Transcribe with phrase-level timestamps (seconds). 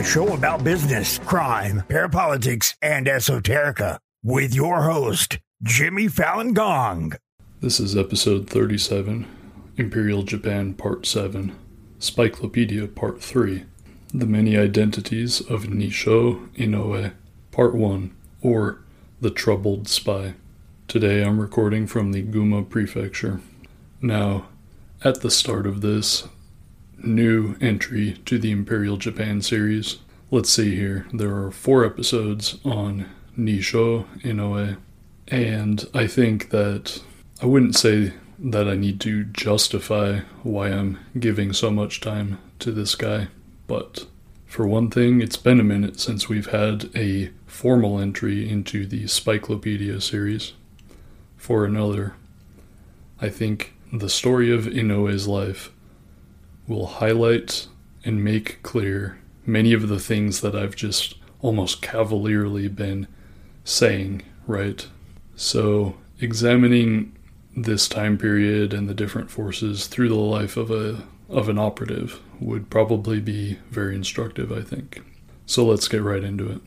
[0.00, 7.12] a show about business, crime, parapolitics, and esoterica, with your host, Jimmy Fallon Gong.
[7.60, 9.26] This is episode 37,
[9.76, 11.54] Imperial Japan Part 7,
[11.98, 13.64] Spikelopedia Part 3,
[14.14, 17.12] The Many Identities of Nissho Inoue,
[17.50, 18.80] Part 1, or
[19.20, 20.32] The Troubled Spy.
[20.88, 23.42] Today I'm recording from the Gunma Prefecture.
[24.00, 24.46] Now,
[25.04, 26.26] at the start of this
[27.02, 29.98] new entry to the Imperial Japan series,
[30.30, 31.06] let's see here.
[31.12, 34.76] There are four episodes on Nissho Inoue,
[35.28, 37.02] and I think that
[37.42, 42.72] I wouldn't say that I need to justify why I'm giving so much time to
[42.72, 43.28] this guy,
[43.66, 44.06] but
[44.46, 49.04] for one thing, it's been a minute since we've had a formal entry into the
[49.04, 50.54] Spikelopedia series.
[51.36, 52.14] For another,
[53.20, 55.70] I think the story of Inoue's life
[56.70, 57.66] will highlight
[58.04, 63.08] and make clear many of the things that I've just almost cavalierly been
[63.64, 64.86] saying, right?
[65.34, 67.16] So, examining
[67.56, 72.20] this time period and the different forces through the life of a of an operative
[72.40, 75.02] would probably be very instructive, I think.
[75.46, 76.60] So let's get right into it.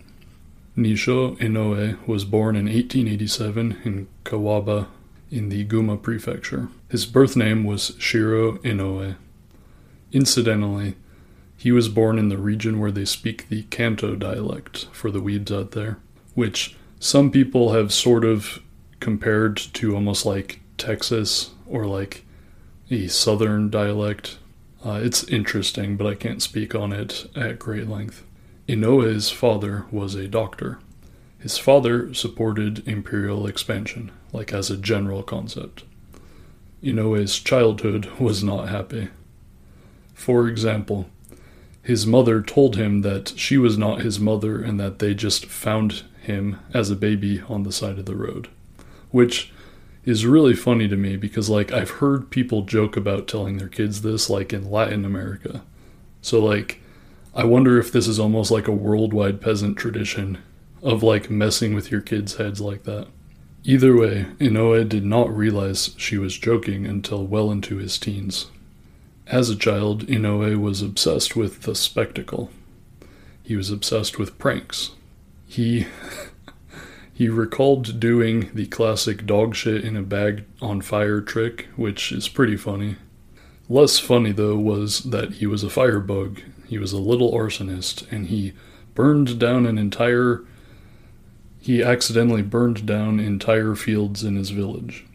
[0.77, 4.87] Nissho Inoue was born in 1887 in Kawaba,
[5.29, 6.69] in the Gunma prefecture.
[6.89, 9.15] His birth name was Shiro Inoue.
[10.13, 10.95] Incidentally,
[11.57, 15.51] he was born in the region where they speak the Kanto dialect for the weebs
[15.51, 15.97] out there,
[16.35, 18.61] which some people have sort of
[18.99, 22.23] compared to almost like Texas or like
[22.91, 24.37] a southern dialect.
[24.85, 28.23] Uh, it's interesting, but I can't speak on it at great length.
[28.67, 30.79] Inoue's father was a doctor.
[31.39, 35.83] His father supported imperial expansion, like as a general concept.
[36.81, 39.09] Inoue's childhood was not happy.
[40.23, 41.07] For example,
[41.81, 46.03] his mother told him that she was not his mother and that they just found
[46.21, 48.47] him as a baby on the side of the road.
[49.11, 49.51] Which
[50.05, 54.01] is really funny to me because, like, I've heard people joke about telling their kids
[54.01, 55.61] this, like in Latin America.
[56.21, 56.81] So, like,
[57.35, 60.37] I wonder if this is almost like a worldwide peasant tradition
[60.81, 63.07] of like messing with your kids' heads like that.
[63.65, 68.47] Either way, Inoue did not realize she was joking until well into his teens.
[69.27, 72.51] As a child, Inoue was obsessed with the spectacle.
[73.41, 74.91] He was obsessed with pranks.
[75.45, 75.87] He
[77.13, 82.27] he recalled doing the classic dog shit in a bag on fire trick, which is
[82.27, 82.97] pretty funny.
[83.69, 86.41] Less funny though was that he was a firebug.
[86.67, 88.53] He was a little arsonist and he
[88.93, 90.43] burned down an entire
[91.61, 95.05] he accidentally burned down entire fields in his village.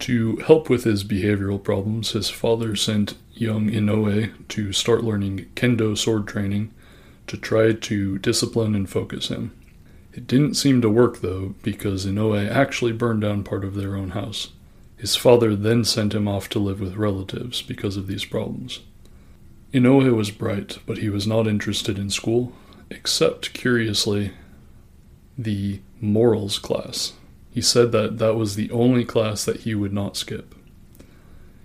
[0.00, 5.96] To help with his behavioral problems, his father sent young Inoue to start learning kendo
[5.96, 6.72] sword training
[7.26, 9.52] to try to discipline and focus him.
[10.12, 14.10] It didn't seem to work though, because Inoue actually burned down part of their own
[14.10, 14.48] house.
[14.96, 18.80] His father then sent him off to live with relatives because of these problems.
[19.72, 22.52] Inoue was bright, but he was not interested in school,
[22.90, 24.32] except, curiously,
[25.36, 27.12] the morals class.
[27.58, 30.54] He said that that was the only class that he would not skip.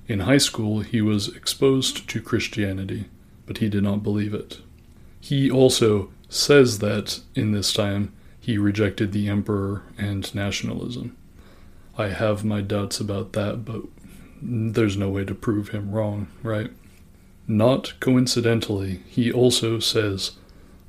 [0.08, 3.10] In high school, he was exposed to Christianity,
[3.46, 4.60] but he did not believe it.
[5.22, 11.16] He also says that in this time he rejected the emperor and nationalism.
[11.96, 13.84] I have my doubts about that, but
[14.42, 16.72] there's no way to prove him wrong, right?
[17.48, 20.32] Not coincidentally, he also says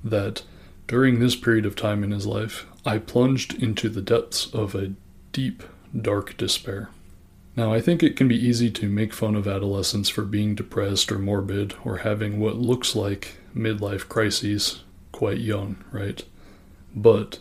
[0.03, 0.45] that
[0.87, 4.93] during this period of time in his life, I plunged into the depths of a
[5.35, 5.63] deep,
[5.95, 6.89] dark despair.
[7.57, 11.13] Now, I think it can be easy to make fun of adolescents for being depressed
[11.13, 14.83] or morbid or having what looks like midlife crises
[15.13, 16.25] quite young, right?
[16.95, 17.41] But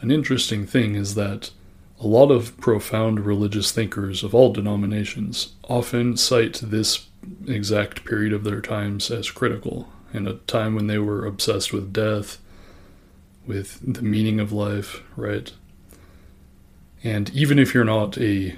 [0.00, 1.50] an interesting thing is that
[1.98, 7.06] a lot of profound religious thinkers of all denominations often cite this
[7.46, 11.92] exact period of their times as critical, in a time when they were obsessed with
[11.92, 12.38] death
[13.46, 15.52] with the meaning of life, right?
[17.02, 18.56] And even if you're not a,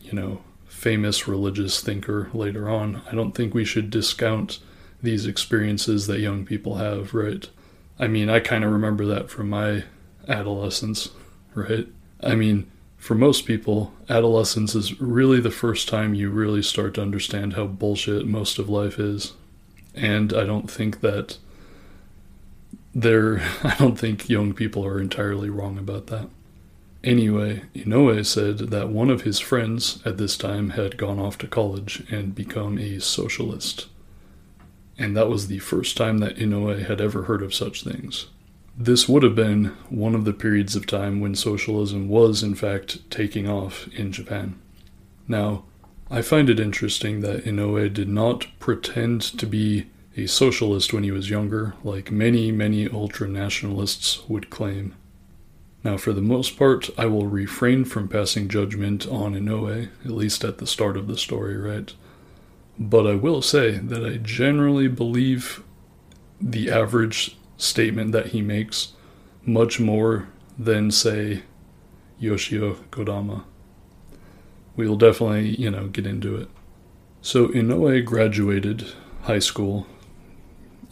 [0.00, 4.58] you know, famous religious thinker later on, I don't think we should discount
[5.02, 7.48] these experiences that young people have, right?
[7.98, 9.84] I mean, I kind of remember that from my
[10.28, 11.10] adolescence,
[11.54, 11.86] right?
[12.22, 17.02] I mean, for most people, adolescence is really the first time you really start to
[17.02, 19.32] understand how bullshit most of life is.
[19.94, 21.38] And I don't think that
[22.94, 26.28] there, I don't think young people are entirely wrong about that.
[27.04, 31.46] Anyway, Inoue said that one of his friends at this time had gone off to
[31.46, 33.86] college and become a socialist.
[34.98, 38.26] and that was the first time that Inoue had ever heard of such things.
[38.76, 43.08] This would have been one of the periods of time when socialism was, in fact,
[43.10, 44.58] taking off in Japan.
[45.26, 45.64] Now,
[46.10, 49.86] I find it interesting that Inoue did not pretend to be
[50.16, 54.94] a socialist when he was younger, like many, many ultra nationalists would claim.
[55.84, 60.44] Now, for the most part, I will refrain from passing judgment on Inoue, at least
[60.44, 61.92] at the start of the story, right?
[62.78, 65.62] But I will say that I generally believe
[66.40, 68.92] the average statement that he makes
[69.44, 70.28] much more
[70.58, 71.42] than, say,
[72.18, 73.44] Yoshio Kodama.
[74.76, 76.48] We'll definitely, you know, get into it.
[77.22, 78.92] So Inoue graduated
[79.22, 79.86] high school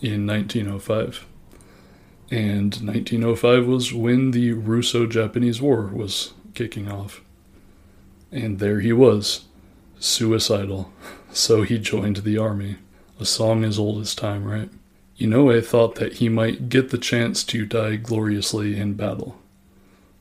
[0.00, 1.26] in 1905
[2.30, 7.20] and 1905 was when the Russo Japanese War was kicking off.
[8.32, 9.44] And there he was,
[9.98, 10.92] suicidal.
[11.32, 12.76] So he joined the army.
[13.20, 14.70] A song as old as time, right?
[15.20, 19.36] Inoue thought that he might get the chance to die gloriously in battle.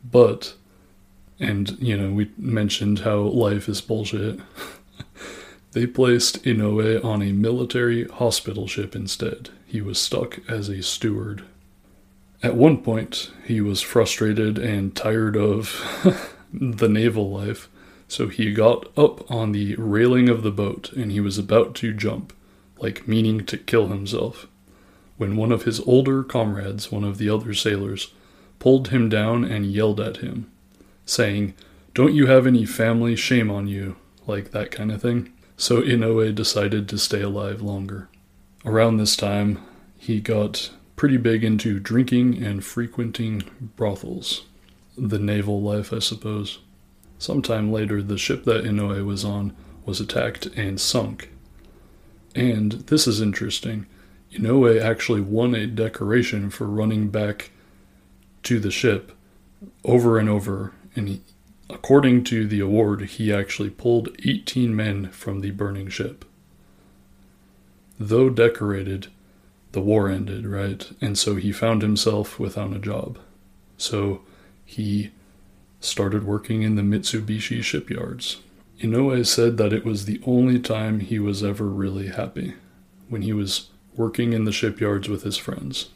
[0.04, 0.56] But,
[1.40, 4.42] and, you know, we mentioned how life is bullshit.
[5.72, 9.52] they placed Inoue on a military hospital ship instead.
[9.66, 11.46] He was stuck as a steward.
[12.46, 15.82] At one point, he was frustrated and tired of
[16.54, 17.68] the naval life,
[18.08, 21.92] so he got up on the railing of the boat and he was about to
[21.92, 22.34] jump,
[22.78, 24.46] like meaning to kill himself,
[25.18, 28.14] when one of his older comrades, one of the other sailors,
[28.60, 30.48] pulled him down and yelled at him,
[31.04, 31.56] saying,
[31.96, 33.16] Don't you have any family?
[33.16, 33.96] Shame on you,
[34.28, 35.34] like that kind of thing.
[35.58, 38.08] So Inoue decided to stay alive longer.
[38.64, 39.66] Around this time,
[39.98, 43.44] he got pretty big into drinking and frequenting
[43.76, 44.46] brothels.
[44.98, 46.60] The naval life, I suppose.
[47.18, 49.56] Sometime later, the ship that Inoue was on
[49.86, 51.30] was attacked and sunk.
[52.34, 53.86] And this is interesting.
[54.34, 57.52] Inoue actually won a decoration for running back
[58.44, 59.12] to the ship
[59.84, 61.22] over and over, and he,
[61.70, 66.26] according to the award, he actually pulled 18 men from the burning ship.
[67.98, 69.08] Though decorated,
[69.76, 70.90] the war ended, right?
[71.02, 73.20] And so he found himself without a job.
[73.78, 74.22] So
[74.66, 75.12] he
[75.82, 78.38] started working in the Mitsubishi shipyards.
[78.82, 82.56] Inoue said that it was the only time he was ever really happy,
[83.10, 85.90] when he was working in the shipyards with his friends.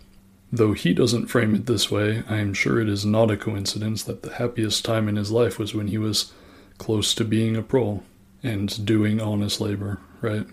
[0.51, 4.03] Though he doesn't frame it this way, I am sure it is not a coincidence
[4.03, 6.33] that the happiest time in his life was when he was
[6.77, 8.03] close to being a pro
[8.43, 10.45] and doing honest labor, right?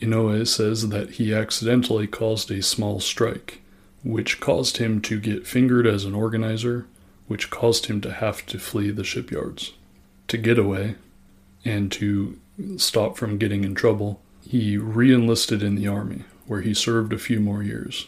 [0.00, 3.62] Inoue says that he accidentally caused a small strike,
[4.04, 6.86] which caused him to get fingered as an organizer,
[7.26, 9.72] which caused him to have to flee the shipyards.
[10.28, 10.94] To get away,
[11.64, 12.38] and to
[12.76, 17.18] stop from getting in trouble, he re enlisted in the army, where he served a
[17.18, 18.06] few more years.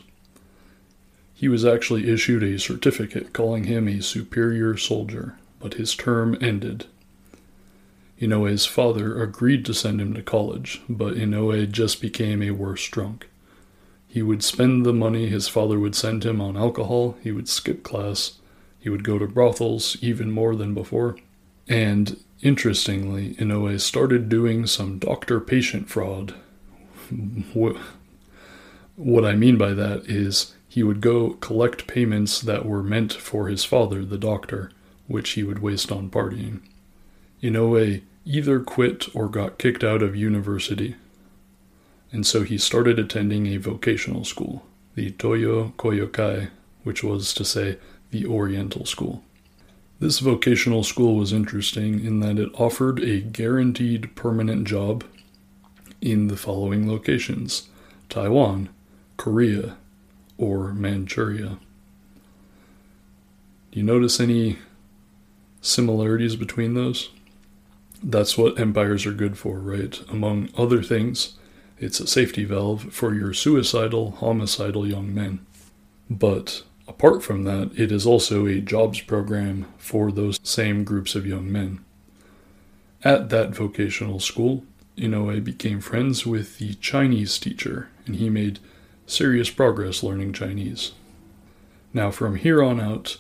[1.35, 6.87] He was actually issued a certificate calling him a superior soldier, but his term ended
[8.21, 13.29] Inoue's father agreed to send him to college, but Inoue just became a worse drunk.
[14.07, 17.83] He would spend the money his father would send him on alcohol, he would skip
[17.83, 18.39] class,
[18.79, 21.17] he would go to brothels even more than before.
[21.69, 26.35] And interestingly, Inoue started doing some doctor patient fraud.
[28.97, 33.49] What I mean by that is he would go collect payments that were meant for
[33.49, 34.71] his father, the doctor,
[35.07, 36.61] which he would waste on partying.
[37.43, 40.97] Inoue either quit or got kicked out of university.
[42.13, 46.51] And so he started attending a vocational school, the Toyo Koyokai,
[46.83, 47.79] which was to say
[48.11, 49.23] the Oriental School.
[50.01, 55.05] This vocational school was interesting in that it offered a guaranteed permanent job
[56.01, 57.69] in the following locations
[58.09, 58.71] Taiwan,
[59.17, 59.77] Korea,
[60.39, 61.59] or Manchuria.
[63.71, 64.59] Do you notice any
[65.61, 67.11] similarities between those?
[68.03, 70.01] That's what empires are good for, right?
[70.09, 71.35] Among other things,
[71.79, 75.45] it's a safety valve for your suicidal, homicidal young men.
[76.09, 81.27] But apart from that, it is also a jobs program for those same groups of
[81.27, 81.81] young men.
[83.05, 84.65] At that vocational school,
[84.97, 88.61] Inoue became friends with the Chinese teacher, and he made
[89.07, 90.93] serious progress learning Chinese.
[91.93, 93.19] Now, from here on out,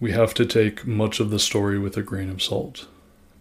[0.00, 2.86] we have to take much of the story with a grain of salt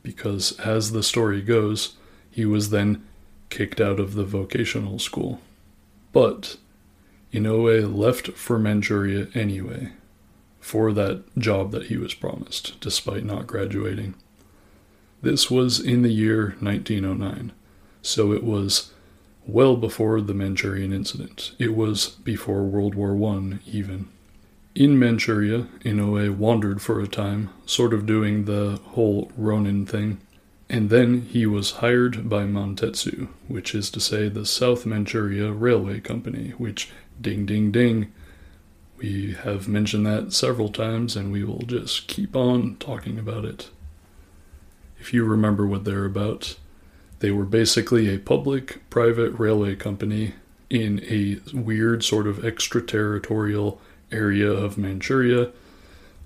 [0.03, 1.95] because, as the story goes,
[2.29, 3.05] he was then
[3.49, 5.39] kicked out of the vocational school.
[6.11, 6.57] But
[7.33, 9.91] Inoue left for Manchuria anyway,
[10.59, 14.15] for that job that he was promised, despite not graduating.
[15.21, 17.51] This was in the year 1909,
[18.01, 18.91] so it was
[19.45, 21.53] well before the Manchurian incident.
[21.57, 24.09] It was before World War I, even.
[24.77, 30.19] In Manchuria, Inoue wandered for a time, sort of doing the whole Ronin thing,
[30.69, 35.99] and then he was hired by Mantetsu, which is to say the South Manchuria Railway
[35.99, 38.13] Company, which, ding ding ding,
[38.97, 43.71] we have mentioned that several times and we will just keep on talking about it.
[44.99, 46.55] If you remember what they're about,
[47.17, 50.35] they were basically a public private railway company
[50.69, 55.51] in a weird sort of extraterritorial area of Manchuria,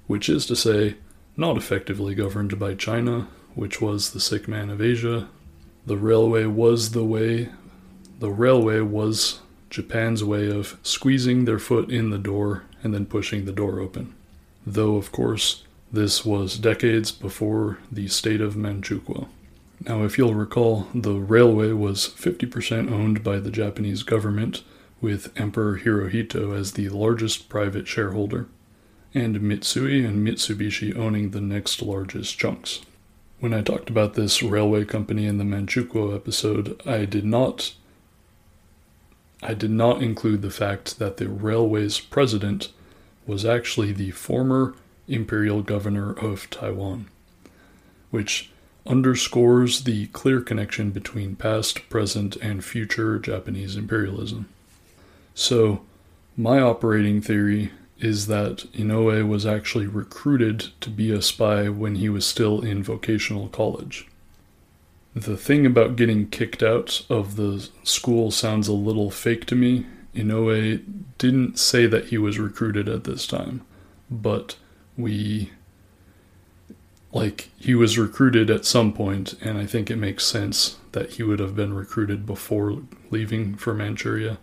[0.08, 0.96] which is to say,
[1.38, 5.28] not effectively governed by China, which was the sick man of Asia.
[5.86, 7.50] The railway was the way,
[8.20, 13.46] the railway was Japan's way of squeezing their foot in the door and then pushing
[13.46, 14.14] the door open.
[14.66, 19.28] Though, of course, this was decades before the state of Manchukuo.
[19.86, 24.62] Now, if you'll recall, the railway was 50% owned by the Japanese government,
[25.02, 28.48] with Emperor Hirohito as the largest private shareholder,
[29.14, 32.82] and Mitsui and Mitsubishi owning the next largest chunks.
[33.40, 37.74] When I talked about this railway company in the Manchukuo episode, I did not
[39.44, 42.70] I did not include the fact that the railway's president
[43.26, 44.76] was actually the former
[45.08, 47.08] imperial governor of Taiwan,
[48.12, 48.52] which
[48.86, 54.48] underscores the clear connection between past, present, and future Japanese imperialism.
[55.34, 55.82] So,
[56.38, 62.10] my operating theory is that Inoue was actually recruited to be a spy when he
[62.10, 64.08] was still in vocational college.
[65.14, 69.86] The thing about getting kicked out of the school sounds a little fake to me.
[70.16, 70.84] Inoue
[71.18, 73.62] didn't say that he was recruited at this time,
[74.10, 74.56] but
[74.98, 75.52] we
[77.14, 81.24] like he was recruited at some point and I think it makes sense that he
[81.24, 84.38] would have been recruited before leaving for Manchuria.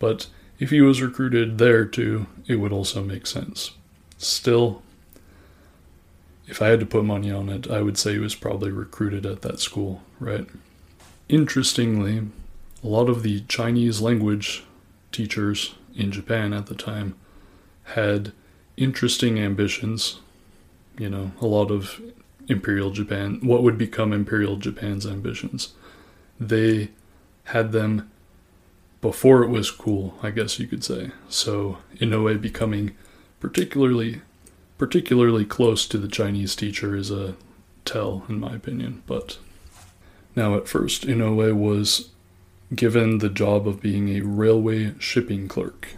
[0.00, 0.26] But
[0.58, 3.70] if he was recruited there too, it would also make sense.
[4.18, 4.82] Still,
[6.48, 9.24] if I had to put money on it, I would say he was probably recruited
[9.24, 10.46] at that school, right?
[11.28, 12.26] Interestingly,
[12.82, 14.64] a lot of the Chinese language
[15.12, 17.14] teachers in Japan at the time
[17.84, 18.32] had
[18.76, 20.18] interesting ambitions.
[20.98, 22.00] You know, a lot of
[22.48, 25.74] Imperial Japan, what would become Imperial Japan's ambitions.
[26.38, 26.90] They
[27.44, 28.10] had them
[29.00, 31.10] before it was cool, I guess you could say.
[31.28, 32.96] So, in a way, becoming
[33.38, 34.20] particularly
[34.78, 37.36] particularly close to the Chinese teacher is a
[37.84, 39.02] tell, in my opinion.
[39.06, 39.36] But
[40.34, 42.08] now, at first, Inoue was
[42.74, 45.88] given the job of being a railway shipping clerk.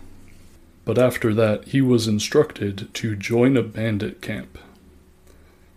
[0.85, 4.59] But after that, he was instructed to join a bandit camp.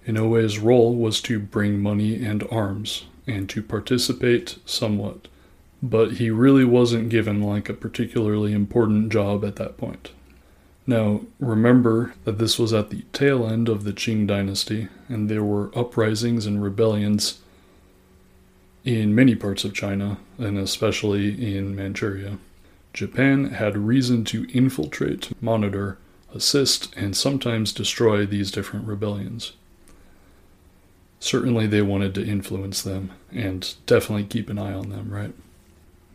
[0.08, 5.28] Inoue's role was to bring money and arms, and to participate somewhat
[5.90, 10.12] but he really wasn't given like a particularly important job at that point.
[10.88, 15.44] Now, remember that this was at the tail end of the Qing dynasty, and there
[15.44, 17.40] were uprisings and rebellions
[18.84, 22.38] in many parts of China, and especially in Manchuria.
[22.94, 25.98] Japan had reason to infiltrate, monitor,
[26.34, 29.54] assist, and sometimes destroy these different rebellions.
[31.20, 35.34] Certainly, they wanted to influence them and definitely keep an eye on them, right?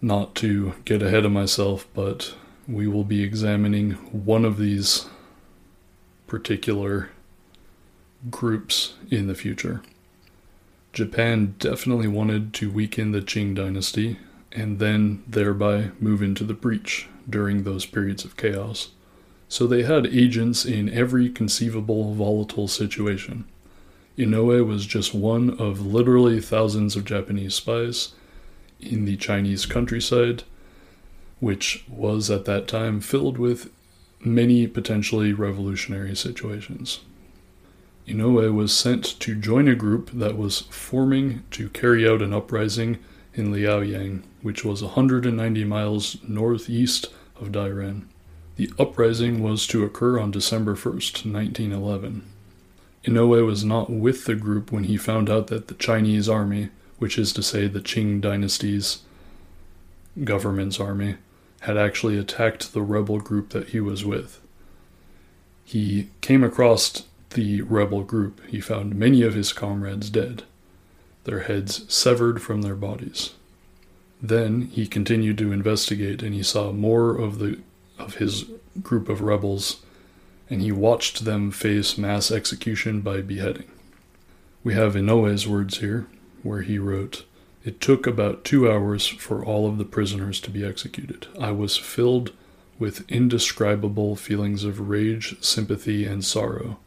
[0.03, 2.35] Not to get ahead of myself, but
[2.67, 5.07] we will be examining one of these
[6.27, 7.11] particular
[8.31, 9.83] groups in the future.
[10.93, 14.19] Japan definitely wanted to weaken the Qing dynasty
[14.53, 18.91] and then thereby move into the breach during those periods of chaos.
[19.49, 23.45] So they had agents in every conceivable volatile situation.
[24.19, 28.13] Inoue was just one of literally thousands of Japanese spies
[28.83, 30.45] in the Chinese countryside,
[31.39, 33.71] which was at that time filled with
[34.21, 37.01] many potentially revolutionary situations.
[38.07, 42.99] Inoue was sent to join a group that was forming to carry out an uprising
[43.35, 47.07] in Liaoyang, which was 190 miles northeast
[47.41, 48.07] of Dairen.
[48.57, 52.25] The uprising was to occur on December 1st, 1911.
[53.05, 56.69] Inoue was not with the group when he found out that the Chinese army
[57.01, 58.99] which is to say the Qing dynasty's
[60.23, 61.17] government's army,
[61.61, 64.39] had actually attacked the rebel group that he was with.
[65.65, 68.43] He came across the rebel group.
[68.47, 70.43] He found many of his comrades dead,
[71.25, 73.31] their heads severed from their bodies.
[74.21, 77.61] Then he continued to investigate and he saw more of the
[77.99, 78.45] of his
[78.83, 79.81] group of rebels
[80.51, 83.71] and he watched them face mass execution by beheading.
[84.63, 86.07] We have Inoue's words here
[86.43, 87.25] where he wrote,
[87.65, 91.27] It took about two hours for all of the prisoners to be executed.
[91.39, 92.33] I was filled
[92.79, 96.79] with indescribable feelings of rage, sympathy, and sorrow,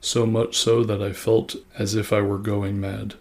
[0.00, 3.14] so much so that I felt as if I were going mad.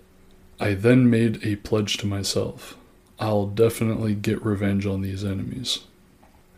[0.60, 2.76] I then made a pledge to myself
[3.20, 5.82] I'll definitely get revenge on these enemies.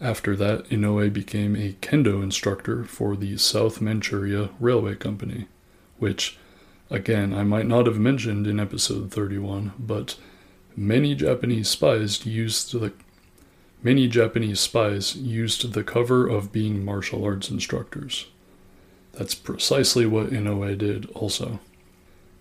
[0.01, 5.47] After that, Inoue became a kendo instructor for the South Manchuria Railway Company,
[5.97, 6.37] which,
[6.89, 10.15] again, I might not have mentioned in episode 31, but
[10.75, 12.93] many Japanese spies used the
[13.83, 18.27] many Japanese spies used the cover of being martial arts instructors.
[19.13, 21.59] That's precisely what Inoue did also.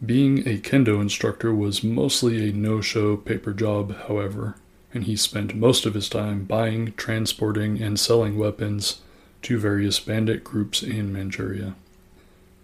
[0.04, 4.56] Being a kendo instructor was mostly a no show paper job, however,
[4.92, 9.00] and he spent most of his time buying, transporting, and selling weapons
[9.42, 11.76] to various bandit groups in Manchuria.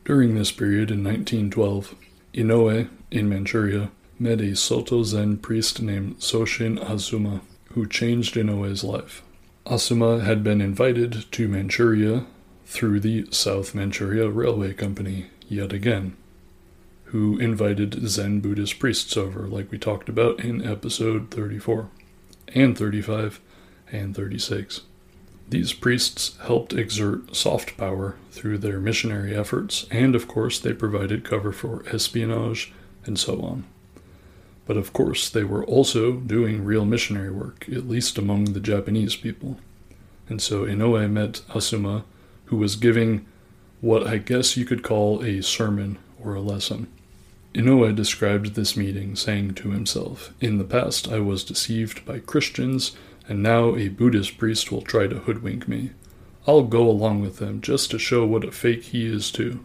[0.04, 1.94] During this period in 1912,
[2.34, 7.42] Inoue, in Manchuria, met a Soto Zen priest named Soshin Azuma,
[7.74, 9.22] who changed Inoue's life.
[9.64, 12.26] Azuma had been invited to Manchuria
[12.66, 16.16] through the South Manchuria Railway Company yet again,
[17.06, 21.90] who invited Zen Buddhist priests over, like we talked about in episode 34,
[22.54, 23.40] and 35,
[23.92, 24.80] and 36.
[25.52, 31.24] These priests helped exert soft power through their missionary efforts, and of course, they provided
[31.26, 32.72] cover for espionage
[33.04, 33.64] and so on.
[34.64, 39.14] But of course, they were also doing real missionary work, at least among the Japanese
[39.14, 39.58] people.
[40.26, 42.04] And so Inoue met Azuma,
[42.46, 43.26] who was giving
[43.82, 46.90] what I guess you could call a sermon or a lesson.
[47.54, 52.96] Inoue described this meeting, saying to himself, In the past I was deceived by Christians,
[53.32, 55.92] and now a Buddhist priest will try to hoodwink me.
[56.46, 59.60] I'll go along with them just to show what a fake he is, too.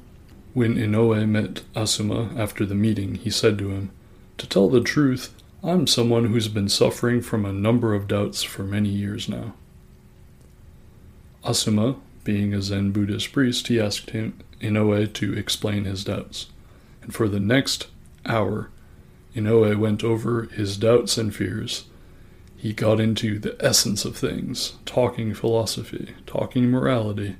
[0.53, 3.91] When Inoue met Azuma after the meeting, he said to him,
[4.37, 8.63] To tell the truth, I'm someone who's been suffering from a number of doubts for
[8.63, 9.53] many years now.
[11.43, 16.47] Azuma, being a Zen Buddhist priest, he asked him, Inoue to explain his doubts
[17.01, 17.87] and for the next
[18.25, 18.69] hour,
[19.35, 21.85] Inoue went over his doubts and fears.
[22.57, 27.35] He got into the essence of things, talking philosophy, talking morality,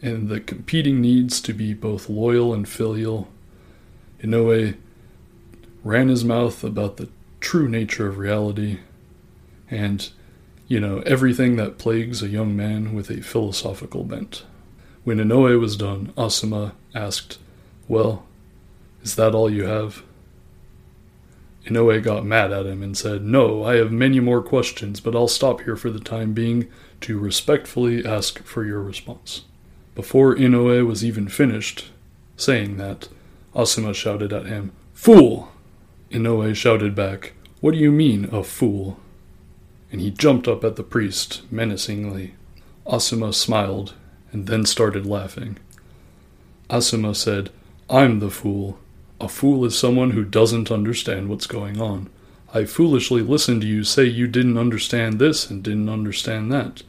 [0.00, 3.28] and the competing needs to be both loyal and filial.
[4.22, 4.76] Inoue
[5.84, 8.78] ran his mouth about the true nature of reality
[9.70, 10.10] and,
[10.66, 14.44] you know, everything that plagues a young man with a philosophical bent.
[15.04, 17.38] When Inoue was done, Azuma asked,
[17.86, 18.24] Well,
[19.02, 20.02] is that all you have?
[21.66, 25.28] Inoue got mad at him and said, No, I have many more questions, but I'll
[25.28, 26.68] stop here for the time being
[27.02, 29.42] to respectfully ask for your response.
[29.94, 31.86] Before Inoue was even finished
[32.36, 33.08] saying that,
[33.54, 35.50] Azuma shouted at him, Fool!
[36.10, 39.00] Inoue shouted back, What do you mean, a fool?
[39.90, 42.34] And he jumped up at the priest menacingly.
[42.86, 43.94] Azuma smiled
[44.30, 45.58] and then started laughing.
[46.70, 47.50] Azuma said,
[47.88, 48.78] I'm the fool.
[49.20, 52.10] A fool is someone who doesn't understand what's going on.
[52.52, 56.82] I foolishly listened to you say you didn't understand this and didn't understand that.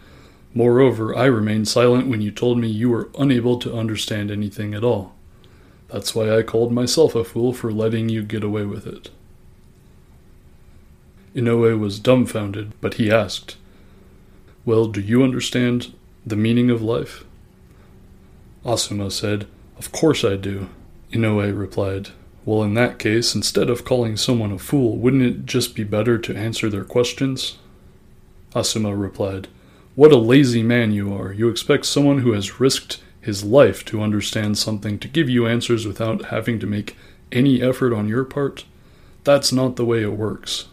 [0.53, 4.83] Moreover, I remained silent when you told me you were unable to understand anything at
[4.83, 5.13] all.
[5.87, 9.09] That's why I called myself a fool for letting you get away with it.
[11.35, 13.57] Inoue was dumbfounded, but he asked,
[14.65, 15.93] Well, do you understand
[16.25, 17.23] the meaning of life?
[18.65, 20.69] Azuma said, Of course I do.
[21.11, 22.09] Inoue replied,
[22.45, 26.17] Well, in that case, instead of calling someone a fool, wouldn't it just be better
[26.17, 27.57] to answer their questions?
[28.53, 29.47] Azuma replied,
[29.95, 31.31] What a lazy man you are.
[31.31, 35.87] You expect someone who has risked his life to understand something to give you answers
[35.87, 36.95] without having to make
[37.31, 38.65] any effort on your part?
[39.23, 40.67] That's not the way it works.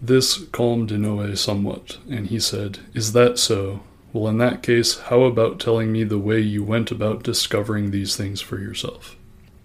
[0.00, 3.82] This calmed Inoue somewhat, and he said, Is that so?
[4.12, 8.16] Well, in that case, how about telling me the way you went about discovering these
[8.16, 9.16] things for yourself?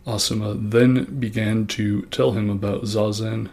[0.07, 3.49] Azuma then began to tell him about Zazen.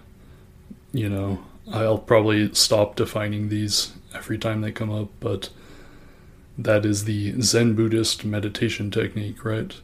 [0.92, 5.50] You know, I'll probably stop defining these every time they come up, but
[6.56, 9.74] that is the Zen Buddhist meditation technique, right?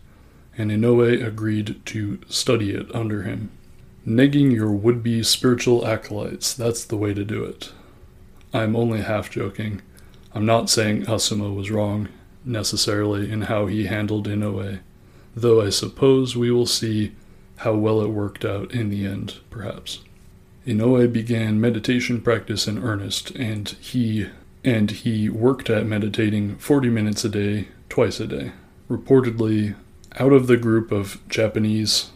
[0.56, 3.50] And Inoue agreed to study it under him.
[4.06, 7.72] Negging your would be spiritual acolytes, that's the way to do it.
[8.54, 9.82] I'm only half joking.
[10.32, 12.08] I'm not saying Azuma was wrong,
[12.44, 14.78] necessarily, in how he handled Inoue
[15.34, 17.12] though I suppose we will see
[17.58, 20.00] how well it worked out in the end, perhaps.
[20.66, 24.28] Inoue began meditation practice in earnest, and he
[24.62, 28.52] and he worked at meditating 40 minutes a day, twice a day.
[28.90, 29.74] Reportedly,
[30.18, 32.10] out of the group of Japanese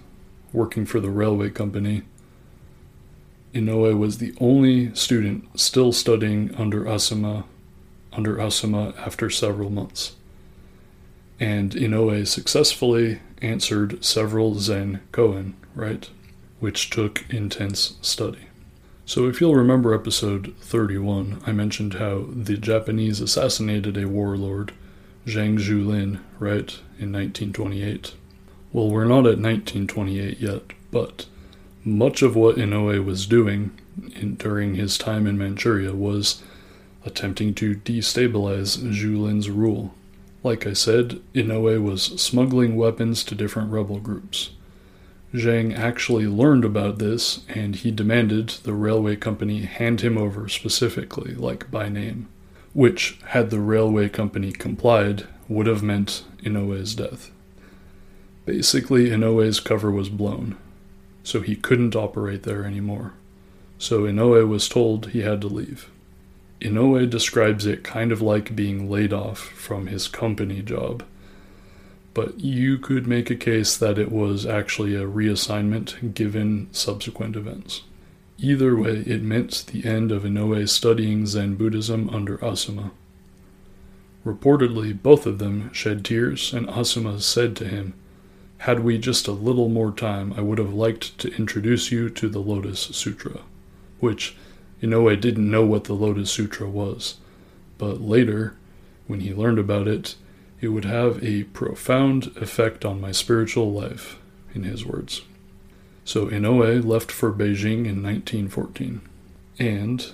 [0.52, 2.02] working for the railway company,
[3.54, 7.44] Inoue was the only student still studying under Azuma
[8.12, 10.14] under Azuma after several months.
[11.40, 16.08] And Inoue successfully answered several Zen koan, right?
[16.60, 18.46] Which took intense study.
[19.06, 24.72] So, if you'll remember episode 31, I mentioned how the Japanese assassinated a warlord,
[25.26, 28.14] Zhang Zuolin, right, in 1928.
[28.72, 31.26] Well, we're not at 1928 yet, but
[31.84, 33.72] much of what Inoue was doing
[34.16, 36.42] in, during his time in Manchuria was
[37.04, 39.94] attempting to destabilize Zuolin's rule.
[40.44, 44.50] Like I said, Inoue was smuggling weapons to different rebel groups.
[45.32, 51.34] Zhang actually learned about this and he demanded the railway company hand him over specifically,
[51.34, 52.28] like by name,
[52.74, 57.30] which, had the railway company complied, would have meant Inoue's death.
[58.44, 60.58] Basically, Inoue's cover was blown,
[61.22, 63.14] so he couldn't operate there anymore.
[63.78, 65.88] So Inoue was told he had to leave.
[66.64, 71.04] Inoue describes it kind of like being laid off from his company job
[72.14, 77.82] but you could make a case that it was actually a reassignment given subsequent events.
[78.38, 82.92] Either way, it meant the end of Inoue studying Zen Buddhism under Azuma.
[84.24, 87.94] Reportedly, both of them shed tears, and Azuma said to him,
[88.58, 92.28] Had we just a little more time, I would have liked to introduce you to
[92.28, 93.40] the Lotus Sutra,
[93.98, 94.36] which
[94.84, 97.16] Inoue didn't know what the Lotus Sutra was,
[97.78, 98.54] but later,
[99.06, 100.14] when he learned about it,
[100.60, 104.18] it would have a profound effect on my spiritual life,
[104.54, 105.22] in his words.
[106.04, 109.00] So Inoue left for Beijing in 1914.
[109.58, 110.06] And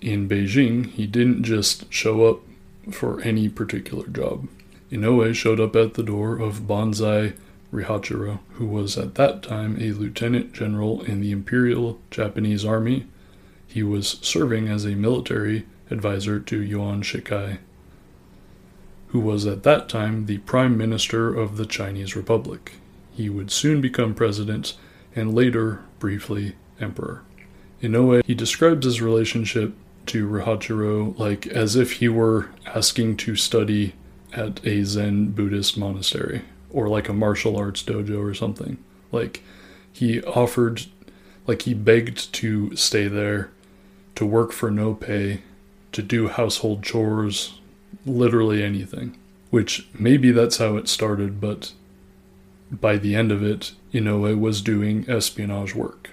[0.00, 2.40] in Beijing, he didn't just show up
[2.90, 4.48] for any particular job.
[4.90, 7.34] Inoue showed up at the door of Banzai
[7.72, 13.06] Rihachiro, who was at that time a lieutenant general in the Imperial Japanese Army.
[13.70, 17.58] He was serving as a military advisor to Yuan Shikai
[19.10, 22.74] who was at that time the Prime Minister of the Chinese Republic.
[23.12, 24.74] He would soon become president
[25.16, 27.22] and later, briefly, emperor.
[27.82, 29.74] Inoue, he describes his relationship
[30.06, 33.94] to Rihachiro like as if he were asking to study
[34.32, 38.78] at a Zen Buddhist monastery or like a martial arts dojo or something.
[39.10, 39.42] Like
[39.92, 40.82] he offered,
[41.48, 43.50] like he begged to stay there,
[44.20, 45.40] to work for no pay,
[45.92, 47.54] to do household chores,
[48.04, 49.16] literally anything.
[49.48, 51.72] Which maybe that's how it started, but
[52.70, 56.10] by the end of it, Inoue was doing espionage work.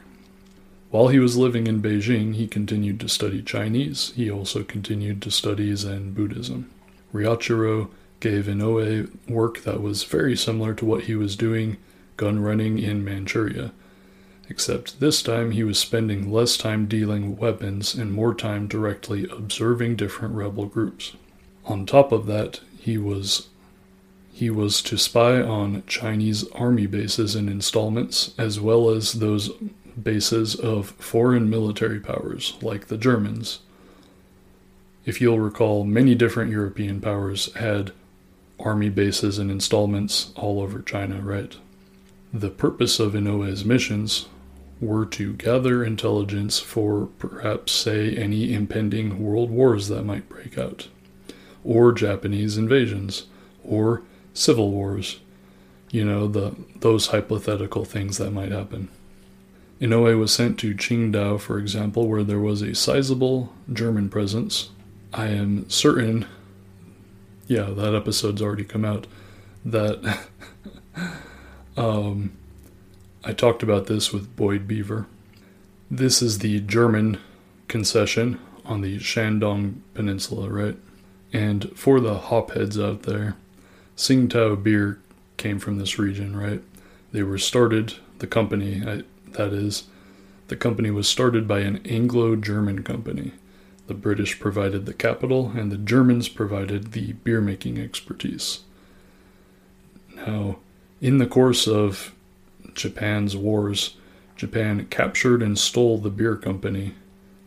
[0.89, 4.13] While he was living in Beijing, he continued to study Chinese.
[4.15, 6.69] He also continued to study Zen Buddhism.
[7.13, 7.89] Rihachiro
[8.21, 11.75] gave Inoue work that was very similar to what he was doing
[12.15, 13.73] gun running in Manchuria,
[14.49, 19.95] except this time he was spending less time dealing weapons and more time directly observing
[19.95, 21.13] different rebel groups.
[21.65, 23.49] On top of that, he was
[24.31, 29.49] he was to spy on Chinese army bases in installments, as well as those
[30.01, 33.59] bases of foreign military powers, like the Germans.
[35.05, 37.93] If you'll recall, many different European powers had
[38.59, 41.57] army bases and installments all over China, right?
[42.31, 44.27] The purpose of Inoue's missions
[44.79, 50.87] were to gather intelligence for perhaps, say, any impending world wars that might break out
[51.63, 53.25] or Japanese invasions
[53.63, 54.01] or
[54.33, 55.19] civil wars.
[55.91, 58.89] You know, the those hypothetical things that might happen.
[59.79, 64.69] Inoue was sent to Qingdao, for example, where there was a sizable German presence.
[65.13, 66.25] I am certain,
[67.47, 69.05] yeah, that episode's already come out,
[69.63, 70.19] that
[71.77, 72.31] um,
[73.23, 75.07] I talked about this with Boyd Beaver.
[75.89, 77.19] This is the German
[77.67, 80.77] concession on the Shandong Peninsula, right?
[81.33, 83.35] And for the hopheads out there,
[83.95, 84.99] Tsingtao beer
[85.37, 86.61] came from this region, right?
[87.11, 89.85] They were started, the company, I, that is,
[90.47, 93.33] the company was started by an Anglo German company.
[93.87, 98.61] The British provided the capital, and the Germans provided the beer making expertise.
[100.15, 100.57] Now,
[101.01, 102.13] in the course of
[102.77, 103.95] Japan's wars,
[104.37, 106.93] Japan captured and stole the beer company,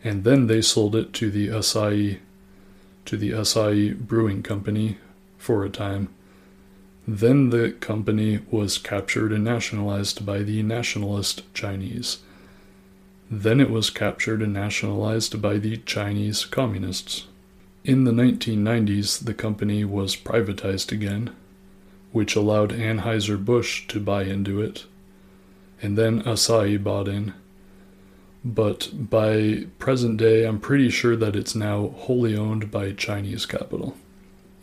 [0.03, 2.19] and then they sold it to the Asahi
[3.05, 4.97] to the Asahi Brewing Company
[5.37, 6.09] for a time.
[7.07, 12.19] Then the company was captured and nationalized by the nationalist Chinese.
[13.29, 17.25] Then it was captured and nationalized by the Chinese communists.
[17.83, 21.31] In the 1990s, the company was privatized again,
[22.11, 24.85] which allowed Anheuser-Busch to buy into it,
[25.81, 27.33] and then Asahi bought in.
[28.43, 33.95] but by present day, I'm pretty sure that it's now wholly owned by Chinese capital.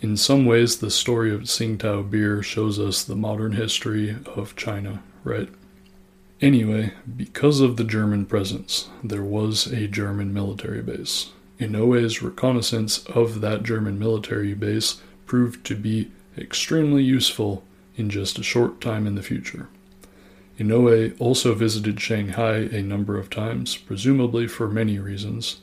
[0.00, 5.02] In some ways, the story of Tsingtao beer shows us the modern history of China,
[5.24, 5.48] right?
[6.40, 11.30] Anyway, because of the German presence, there was a German military base.
[11.58, 17.64] Inouye's reconnaissance of that German military base proved to be extremely useful
[17.96, 19.68] in just a short time in the future.
[20.58, 25.60] Inouye also visited Shanghai a number of times, presumably for many reasons.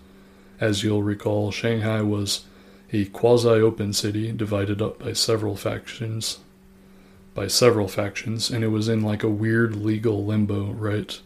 [0.60, 2.45] As you'll recall, Shanghai was
[2.93, 6.39] a quasi open city divided up by several factions
[7.36, 11.19] by several factions, and it was in like a weird legal limbo, right?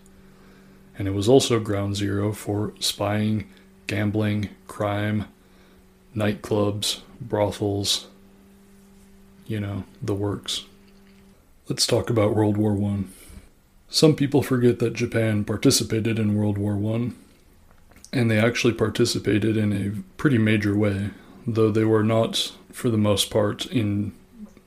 [0.98, 3.48] And it was also ground zero for spying,
[3.88, 5.26] gambling, crime,
[6.14, 8.08] nightclubs, brothels,
[9.46, 10.66] you know, the works.
[11.70, 13.14] Let's talk about World War One.
[13.90, 17.16] Some people forget that Japan participated in World War One,
[18.14, 21.10] and they actually participated in a pretty major way,
[21.48, 24.12] though they were not, for the most part, in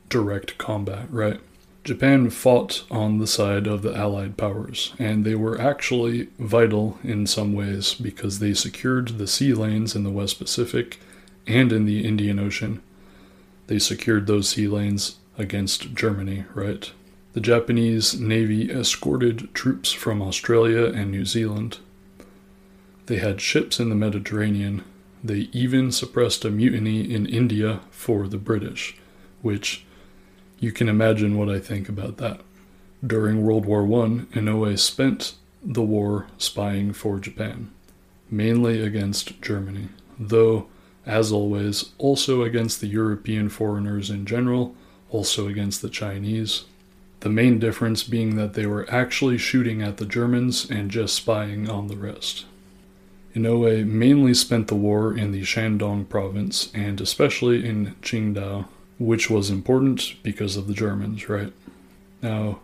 [0.08, 1.40] direct combat, right?
[1.84, 7.26] Japan fought on the side of the Allied powers, and they were actually vital in
[7.26, 11.00] some ways because they secured the sea lanes in the West Pacific
[11.46, 12.80] and in the Indian Ocean.
[13.66, 16.92] They secured those sea lanes against Germany, right?
[17.32, 21.78] The Japanese Navy escorted troops from Australia and New Zealand.
[23.06, 24.84] They had ships in the Mediterranean.
[25.24, 28.98] They even suppressed a mutiny in India for the British,
[29.40, 29.86] which
[30.60, 32.40] you can imagine what I think about that.
[33.04, 37.70] During World War I, Inouye spent the war spying for Japan,
[38.30, 40.66] mainly against Germany, though,
[41.06, 44.76] as always, also against the European foreigners in general,
[45.10, 46.64] also against the Chinese.
[47.22, 51.70] The main difference being that they were actually shooting at the Germans and just spying
[51.70, 52.46] on the rest.
[53.36, 58.66] Inouye mainly spent the war in the Shandong province and especially in Qingdao,
[58.98, 61.52] which was important because of the Germans, right?
[62.22, 62.58] Now,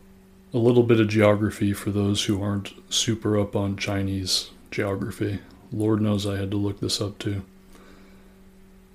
[0.52, 5.38] a little bit of geography for those who aren't super up on Chinese geography.
[5.70, 7.42] Lord knows I had to look this up too.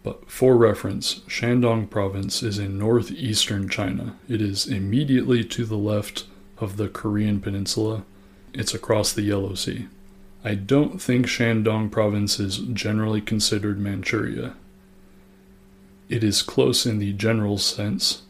[0.03, 4.17] But for reference, Shandong province is in northeastern China.
[4.27, 6.25] It is immediately to the left
[6.57, 8.03] of the Korean peninsula.
[8.53, 9.87] It's across the Yellow Sea.
[10.43, 14.55] I don't think Shandong province is generally considered Manchuria.
[16.09, 18.23] It is close in the general sense,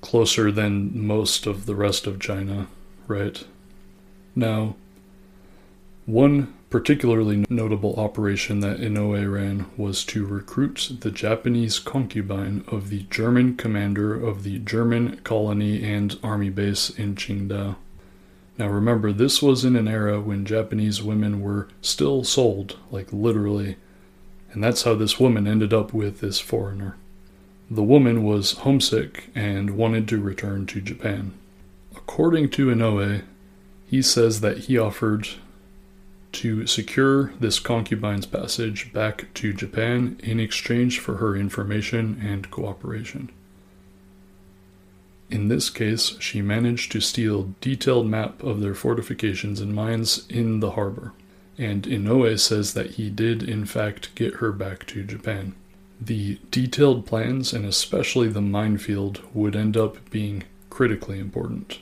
[0.00, 2.68] closer than most of the rest of China,
[3.08, 3.44] right?
[4.36, 4.76] Now,
[6.06, 13.04] one particularly notable operation that Inouye ran was to recruit the Japanese concubine of the
[13.10, 17.76] German commander of the German colony and army base in Qingdao.
[18.58, 23.76] Now remember, this was in an era when Japanese women were still sold, like literally,
[24.52, 26.96] and that's how this woman ended up with this foreigner.
[27.70, 31.32] The woman was homesick and wanted to return to Japan.
[31.94, 33.22] According to Inouye,
[33.86, 35.28] he says that he offered
[36.32, 43.30] to secure this concubine's passage back to Japan in exchange for her information and cooperation.
[45.30, 50.60] In this case, she managed to steal detailed map of their fortifications and mines in
[50.60, 51.12] the harbor,
[51.58, 55.54] and Inouye says that he did in fact get her back to Japan.
[56.00, 61.80] The detailed plans, and especially the minefield, would end up being critically important.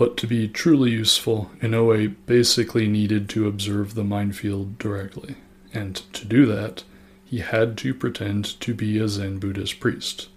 [0.00, 5.34] But to be truly useful, Inouye basically needed to observe the minefield directly,
[5.74, 6.84] and to do that,
[7.22, 10.30] he had to pretend to be a Zen Buddhist priest.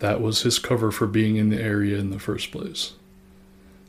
[0.00, 2.92] That was his cover for being in the area in the first place.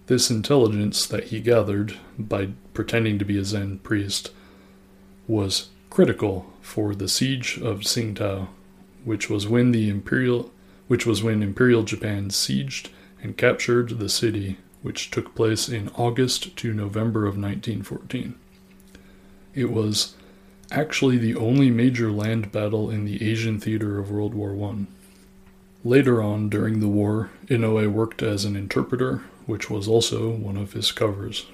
[0.05, 4.31] This intelligence that he gathered by pretending to be a Zen priest
[5.27, 8.47] was critical for the siege of Tsingtao,
[9.03, 10.53] which was when the imperial
[10.87, 12.87] which was when Imperial Japan sieged
[13.23, 18.35] and captured the city, which took place in August to November of 1914.
[19.55, 20.15] It was
[20.71, 24.85] actually the only major land battle in the Asian theater of World War I.
[25.85, 30.73] Later on, during the war, Inoue worked as an interpreter, which was also one of
[30.73, 31.45] his covers.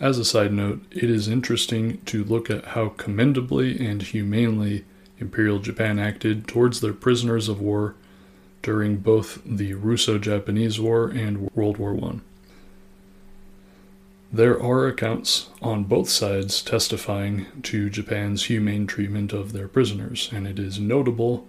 [0.00, 4.84] As a side note, it is interesting to look at how commendably and humanely
[5.18, 7.96] Imperial Japan acted towards their prisoners of war
[8.62, 12.20] during both the Russo Japanese War and World War I.
[14.30, 20.46] There are accounts on both sides testifying to Japan's humane treatment of their prisoners, and
[20.46, 21.46] it is notable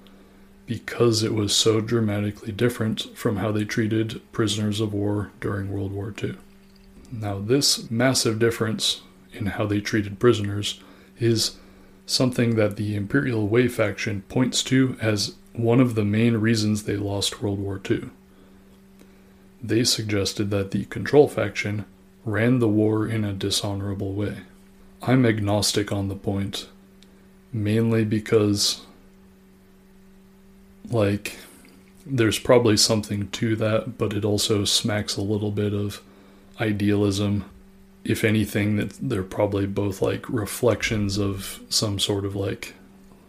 [0.65, 5.91] because it was so dramatically different from how they treated prisoners of war during World
[5.91, 6.35] War II.
[7.11, 9.01] Now, this massive difference
[9.33, 10.79] in how they treated prisoners
[11.19, 11.57] is
[12.05, 16.97] something that the Imperial Way faction points to as one of the main reasons they
[16.97, 18.09] lost World War II.
[19.61, 21.85] They suggested that the Control faction
[22.25, 24.37] ran the war in a dishonorable way.
[25.01, 26.67] I'm agnostic on the point,
[27.51, 28.81] mainly because,
[30.89, 31.37] like,
[32.05, 36.01] there's probably something to that, but it also smacks a little bit of
[36.59, 37.49] idealism.
[38.03, 42.73] If anything, that they're probably both like reflections of some sort of like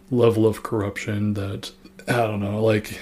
[0.09, 1.71] level of corruption that
[2.07, 2.99] I don't know, like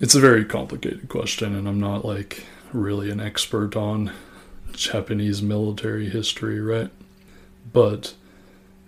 [0.00, 4.12] it's a very complicated question and I'm not like really an expert on
[4.72, 6.90] Japanese military history, right?
[7.72, 8.14] But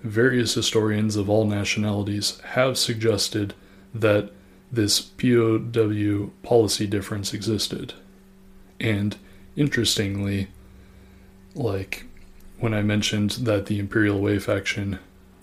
[0.03, 3.55] various historians of all nationalities have suggested
[3.95, 4.31] that
[4.71, 7.92] this POW policy difference existed.
[8.81, 9.16] And
[9.55, 10.49] interestingly,
[11.55, 12.07] like
[12.59, 14.99] when I mentioned that the Imperial Way faction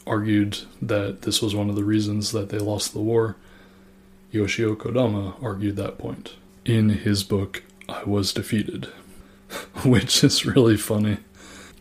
[0.08, 3.36] argued that this was one of the reasons that they lost the war,
[4.32, 8.86] Yoshio Kodama argued that point in his book I Was Defeated,
[9.84, 11.18] which is really funny.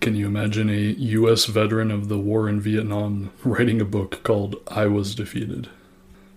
[0.00, 4.56] Can you imagine a US veteran of the war in Vietnam writing a book called
[4.68, 5.68] I Was Defeated?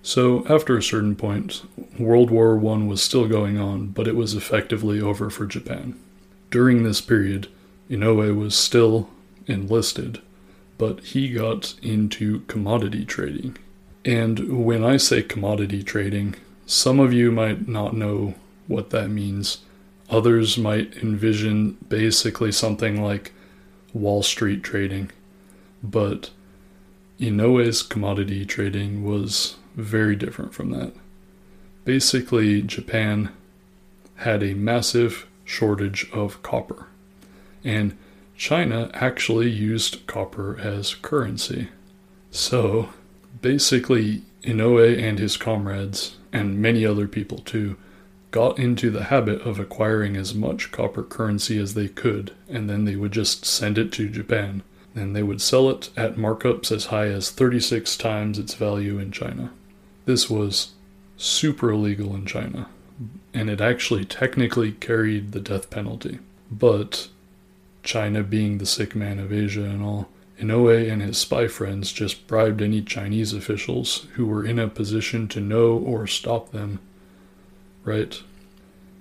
[0.04, 1.62] So, after a certain point,
[1.97, 5.97] World War I was still going on, but it was effectively over for Japan.
[6.50, 7.47] During this period,
[7.89, 9.10] Inoue was still
[9.47, 10.19] enlisted,
[10.78, 13.58] but he got into commodity trading.
[14.03, 16.35] And when I say commodity trading,
[16.65, 18.35] some of you might not know
[18.67, 19.59] what that means.
[20.09, 23.31] Others might envision basically something like
[23.93, 25.11] Wall Street trading.
[25.83, 26.31] But
[27.19, 30.93] Inoue's commodity trading was very different from that.
[31.85, 33.31] Basically, Japan
[34.15, 36.87] had a massive shortage of copper,
[37.63, 37.97] and
[38.37, 41.69] China actually used copper as currency.
[42.31, 42.89] So,
[43.41, 47.77] basically, Inoue and his comrades, and many other people too,
[48.31, 52.85] got into the habit of acquiring as much copper currency as they could, and then
[52.85, 54.63] they would just send it to Japan.
[54.93, 59.11] And they would sell it at markups as high as 36 times its value in
[59.11, 59.51] China.
[60.05, 60.71] This was
[61.15, 62.67] super illegal in China,
[63.33, 66.19] and it actually technically carried the death penalty.
[66.51, 67.07] But
[67.83, 70.09] China being the sick man of Asia and all,
[70.41, 75.27] Inoue and his spy friends just bribed any Chinese officials who were in a position
[75.30, 76.80] to know or stop them.
[77.84, 78.21] Right?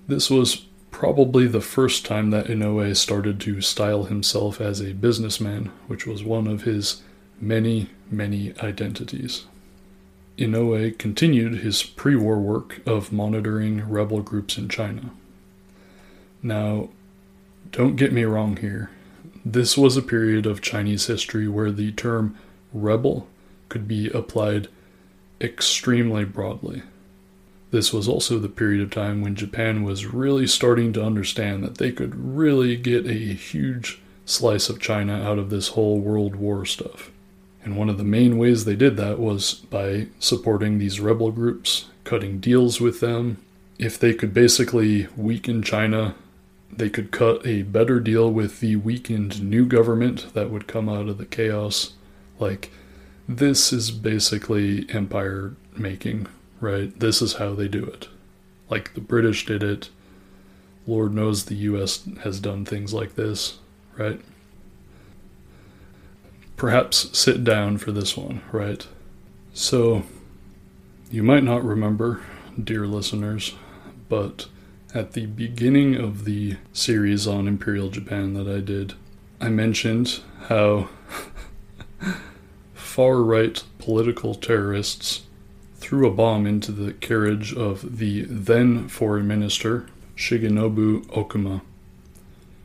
[0.07, 5.71] This was probably the first time that Inoue started to style himself as a businessman,
[5.87, 7.01] which was one of his
[7.39, 9.45] many, many identities.
[10.37, 15.11] Inoue continued his pre war work of monitoring rebel groups in China.
[16.43, 16.89] Now,
[17.71, 18.91] don't get me wrong here.
[19.43, 22.37] This was a period of Chinese history where the term
[22.73, 23.27] rebel
[23.69, 24.67] could be applied
[25.39, 26.83] extremely broadly.
[27.71, 31.77] This was also the period of time when Japan was really starting to understand that
[31.77, 36.65] they could really get a huge slice of China out of this whole World War
[36.65, 37.09] stuff.
[37.63, 41.85] And one of the main ways they did that was by supporting these rebel groups,
[42.03, 43.37] cutting deals with them.
[43.79, 46.15] If they could basically weaken China,
[46.75, 51.07] they could cut a better deal with the weakened new government that would come out
[51.07, 51.93] of the chaos.
[52.39, 52.71] Like,
[53.27, 56.27] this is basically empire making,
[56.59, 56.97] right?
[56.99, 58.07] This is how they do it.
[58.69, 59.89] Like, the British did it.
[60.87, 63.59] Lord knows the US has done things like this,
[63.97, 64.19] right?
[66.61, 68.85] perhaps sit down for this one, right?
[69.51, 70.03] So,
[71.09, 72.21] you might not remember,
[72.63, 73.55] dear listeners,
[74.09, 74.47] but
[74.93, 78.93] at the beginning of the series on Imperial Japan that I did,
[79.39, 80.89] I mentioned how
[82.73, 85.21] far right political terrorists
[85.75, 91.61] threw a bomb into the carriage of the then foreign minister, Shigenobu Okuma.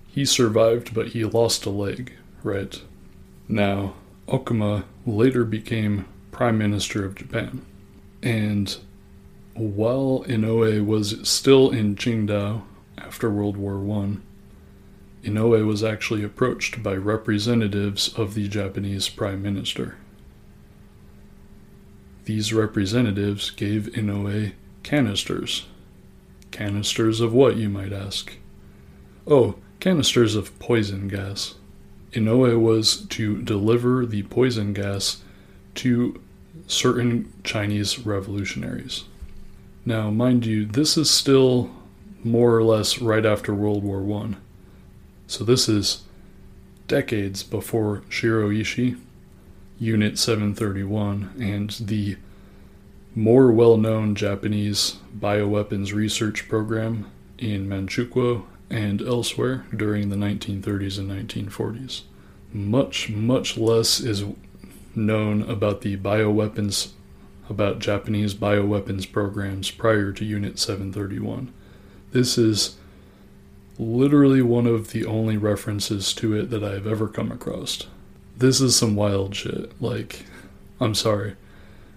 [0.09, 2.13] He survived, but he lost a leg,
[2.43, 2.81] right?
[3.49, 3.95] Now,
[4.27, 7.65] Okuma later became Prime Minister of Japan.
[8.23, 8.77] And
[9.57, 12.63] while Inoue was still in Qingdao
[12.99, 14.17] after World War I,
[15.27, 19.97] Inoue was actually approached by representatives of the Japanese Prime Minister.
[22.25, 24.53] These representatives gave Inoue
[24.83, 25.67] canisters.
[26.51, 28.37] Canisters of what, you might ask?
[29.27, 31.55] Oh, canisters of poison gas.
[32.13, 35.23] Inoue was to deliver the poison gas
[35.77, 36.21] to
[36.67, 39.05] certain Chinese revolutionaries.
[39.87, 41.71] Now, mind you, this is still
[42.25, 44.35] more or less right after World War I.
[45.29, 46.03] So this is
[46.89, 48.99] decades before Shiro Ishii,
[49.79, 52.17] Unit 731, and the
[53.15, 57.09] more well known Japanese bioweapons research program
[57.39, 62.03] in Manchukuo and elsewhere during the 1930s and 1940s.
[62.53, 64.25] Much, much less is
[64.97, 66.91] known about the bioweapons,
[67.49, 71.53] about Japanese bioweapons programs prior to Unit 731.
[72.13, 72.77] This is
[73.79, 77.87] literally one of the only references to it that I've ever come across.
[78.37, 79.81] This is some wild shit.
[79.81, 80.25] Like,
[80.81, 81.37] I'm sorry.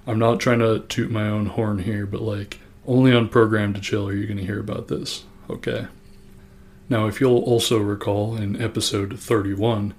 [0.05, 3.79] I'm not trying to toot my own horn here, but like, only on Program to
[3.79, 5.23] Chill are you going to hear about this.
[5.49, 5.87] Okay.
[6.89, 9.93] Now, if you'll also recall in episode 31,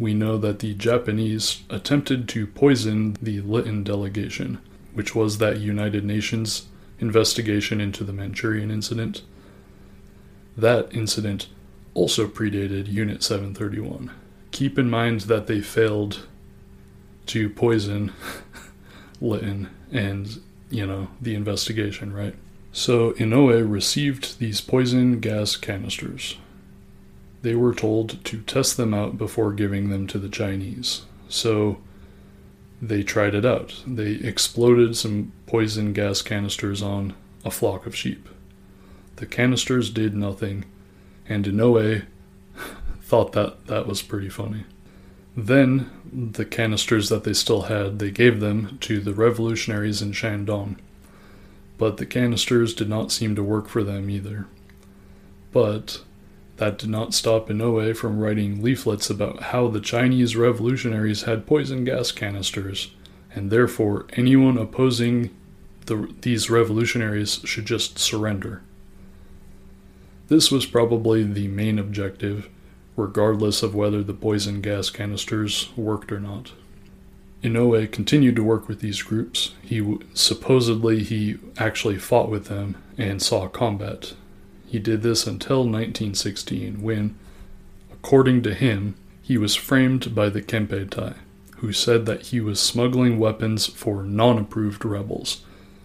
[0.00, 4.58] we know that the Japanese attempted to poison the Lytton delegation,
[4.94, 6.66] which was that United Nations
[6.98, 9.20] investigation into the Manchurian incident.
[10.56, 11.48] That incident
[11.92, 14.10] also predated Unit 731.
[14.52, 16.26] Keep in mind that they failed
[17.26, 18.10] to poison
[19.20, 20.40] Lytton and,
[20.70, 22.34] you know, the investigation, right?
[22.72, 26.38] So Inoue received these poison gas canisters.
[27.42, 31.02] They were told to test them out before giving them to the Chinese.
[31.28, 31.78] So
[32.82, 33.82] they tried it out.
[33.86, 37.14] They exploded some poison gas canisters on
[37.44, 38.28] a flock of sheep.
[39.16, 40.64] The canisters did nothing,
[41.28, 42.04] and Inoue
[43.02, 44.64] thought that that was pretty funny.
[45.36, 50.76] Then, the canisters that they still had, they gave them to the revolutionaries in Shandong
[51.80, 54.46] but the canisters did not seem to work for them either.
[55.50, 56.02] But
[56.60, 61.84] that did not stop Inoue from writing leaflets about how the Chinese revolutionaries had poison
[61.84, 62.90] gas canisters,
[63.34, 65.34] and therefore anyone opposing
[65.86, 68.60] the, these revolutionaries should just surrender.
[70.28, 72.50] This was probably the main objective,
[72.94, 76.52] regardless of whether the poison gas canisters worked or not.
[77.42, 79.54] Inoue continued to work with these groups.
[79.62, 84.12] He supposedly he actually fought with them and saw combat.
[84.70, 87.18] He did this until 1916 when
[87.92, 91.16] according to him he was framed by the Kempeitai
[91.60, 95.42] who said that he was smuggling weapons for non-approved rebels,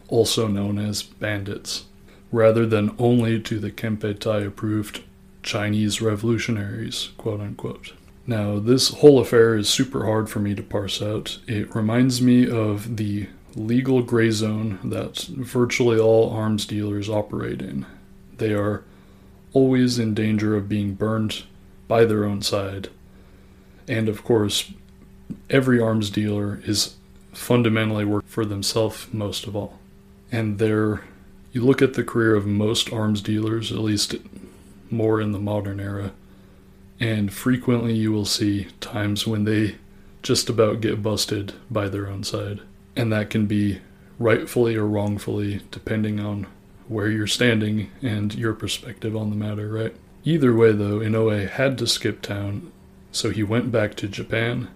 [0.08, 1.86] also known as bandits,
[2.32, 5.04] rather than only to the Kempeitai approved
[5.44, 7.94] Chinese revolutionaries, quote unquote.
[8.26, 11.40] Now, this whole affair is super hard for me to parse out.
[11.46, 17.86] It reminds me of the legal gray zone that virtually all arms dealers operate in.
[18.38, 18.84] They are
[19.54, 21.44] always in danger of being burned
[21.88, 22.90] by their own side.
[23.88, 24.72] And of course,
[25.50, 26.96] every arms dealer is
[27.34, 29.80] fundamentally work for themselves most of all.
[30.32, 31.04] And there,
[31.52, 34.16] you look at the career of most arms dealers, at least
[34.90, 36.12] more in the modern era,
[37.00, 39.76] and frequently you will see times when they
[40.24, 42.62] just about get busted by their own side.
[42.96, 43.80] And that can be
[44.18, 46.48] rightfully or wrongfully, depending on
[46.88, 49.96] where you're standing and your perspective on the matter, right?
[50.24, 52.72] Either way, though, Inoue had to skip town,
[53.12, 54.70] so he went back to Japan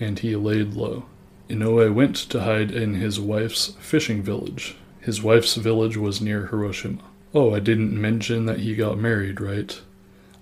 [0.00, 1.04] and he laid low.
[1.48, 4.76] Inoue went to hide in his wife's fishing village.
[5.00, 7.02] His wife's village was near Hiroshima.
[7.34, 9.80] Oh, I didn't mention that he got married, right?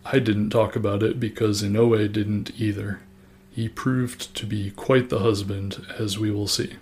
[0.05, 3.01] I didn't talk about it because Inoue didn't either.
[3.51, 6.77] He proved to be quite the husband, as we will see.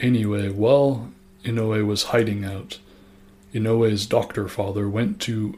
[0.00, 1.10] Anyway, while
[1.44, 2.78] Inoue was hiding out,
[3.54, 5.54] Inoue's doctor father went to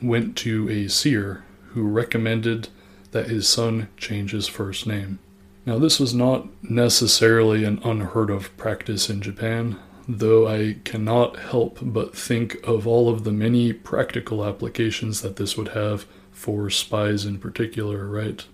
[0.00, 2.68] went to a seer who recommended
[3.10, 5.18] that his son change his first name.
[5.66, 11.78] Now, this was not necessarily an unheard of practice in Japan, though I cannot help
[11.82, 17.26] but think of all of the many practical applications that this would have for spies
[17.26, 18.46] in particular, right?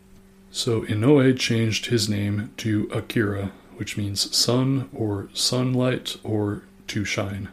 [0.51, 7.49] So Inoue changed his name to Akira, which means sun or sunlight or to shine.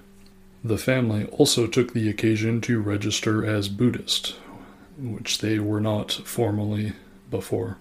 [0.63, 4.35] The family also took the occasion to register as Buddhist,
[4.97, 6.93] which they were not formally
[7.29, 7.77] before.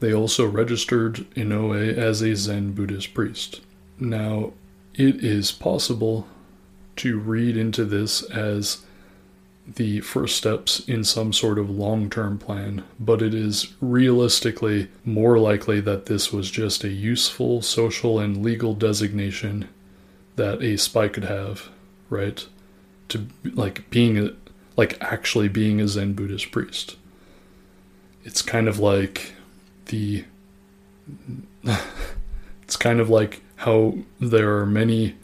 [0.00, 3.60] They also registered Inoue as a Zen Buddhist priest.
[4.00, 4.52] Now,
[4.94, 6.26] it is possible
[6.96, 8.82] to read into this as
[9.66, 15.38] the first steps in some sort of long term plan, but it is realistically more
[15.38, 19.68] likely that this was just a useful social and legal designation
[20.36, 21.70] that a spy could have,
[22.12, 22.46] right?
[23.08, 24.30] To like being a,
[24.76, 26.96] like actually being a Zen Buddhist priest.
[28.24, 29.32] It's kind of like
[29.86, 30.24] the
[32.62, 35.16] it's kind of like how there are many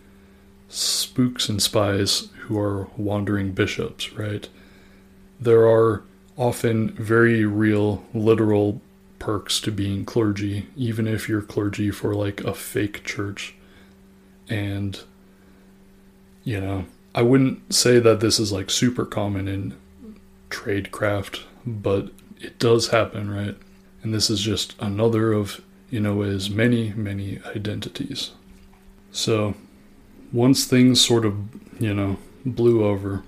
[0.69, 4.49] spooks and spies who are wandering bishops, right?
[5.41, 6.03] There are
[6.37, 8.81] often very real, literal
[9.19, 13.55] perks to being clergy, even if you're clergy for like a fake church.
[14.49, 15.01] And,
[16.49, 19.77] you know, I wouldn't say that this is like super common in
[20.49, 22.09] tradecraft, but
[22.41, 23.55] it does happen, right?
[24.03, 25.61] And this is just another of
[25.93, 28.31] Inoue's many, many identities.
[29.13, 29.57] So,
[30.33, 31.35] once things sort of,
[31.79, 33.25] you know, blew over,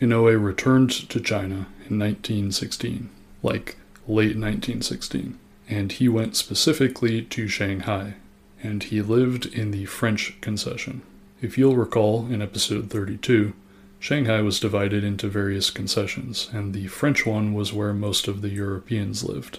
[0.00, 3.10] Inoue returned to China in 1916,
[3.44, 3.76] like
[4.08, 5.38] late 1916,
[5.68, 8.14] and he went specifically to Shanghai,
[8.60, 11.02] and he lived in the French concession.
[11.42, 13.54] If you'll recall in episode 32,
[13.98, 18.50] Shanghai was divided into various concessions, and the French one was where most of the
[18.50, 19.58] Europeans lived.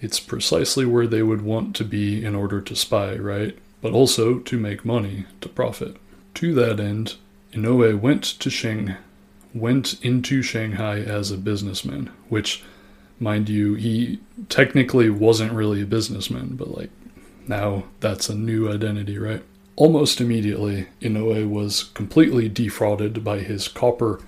[0.00, 3.56] It's precisely where they would want to be in order to spy, right?
[3.82, 5.96] But also to make money, to profit.
[6.34, 7.16] To that end,
[7.52, 8.96] Inoue went to Shang
[9.54, 12.62] went into Shanghai as a businessman, which
[13.20, 16.90] mind you, he technically wasn't really a businessman, but like
[17.46, 19.42] now that's a new identity, right?
[19.76, 24.20] Almost immediately, Inoue was completely defrauded by his copper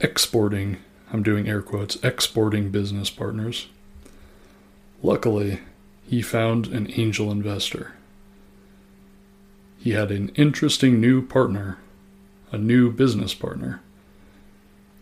[0.00, 0.78] exporting,
[1.12, 3.68] I'm doing air quotes, exporting business partners.
[5.02, 5.60] Luckily,
[6.08, 7.92] he found an angel investor.
[9.78, 11.78] He had an interesting new partner,
[12.50, 13.82] a new business partner,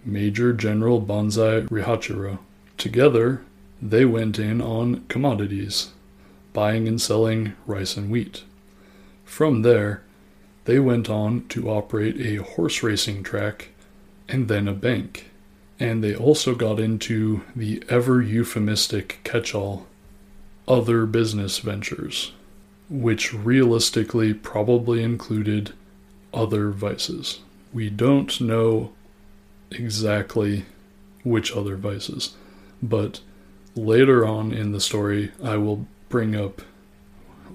[0.05, 2.39] Major General Banzai Rihachiro.
[2.77, 3.43] Together,
[3.81, 5.93] they went in on commodities,
[6.53, 8.43] buying and selling rice and wheat.
[9.25, 10.03] From there,
[10.65, 13.71] they went on to operate a horse racing track
[14.29, 15.31] and then a bank.
[15.79, 19.87] And they also got into the ever euphemistic catch all
[20.67, 22.33] other business ventures,
[22.89, 25.73] which realistically probably included
[26.33, 27.41] other vices.
[27.73, 28.93] We don't know
[29.71, 30.65] exactly
[31.25, 32.35] which other vices,
[32.83, 33.21] but
[33.75, 36.63] later on in the story, I will bring up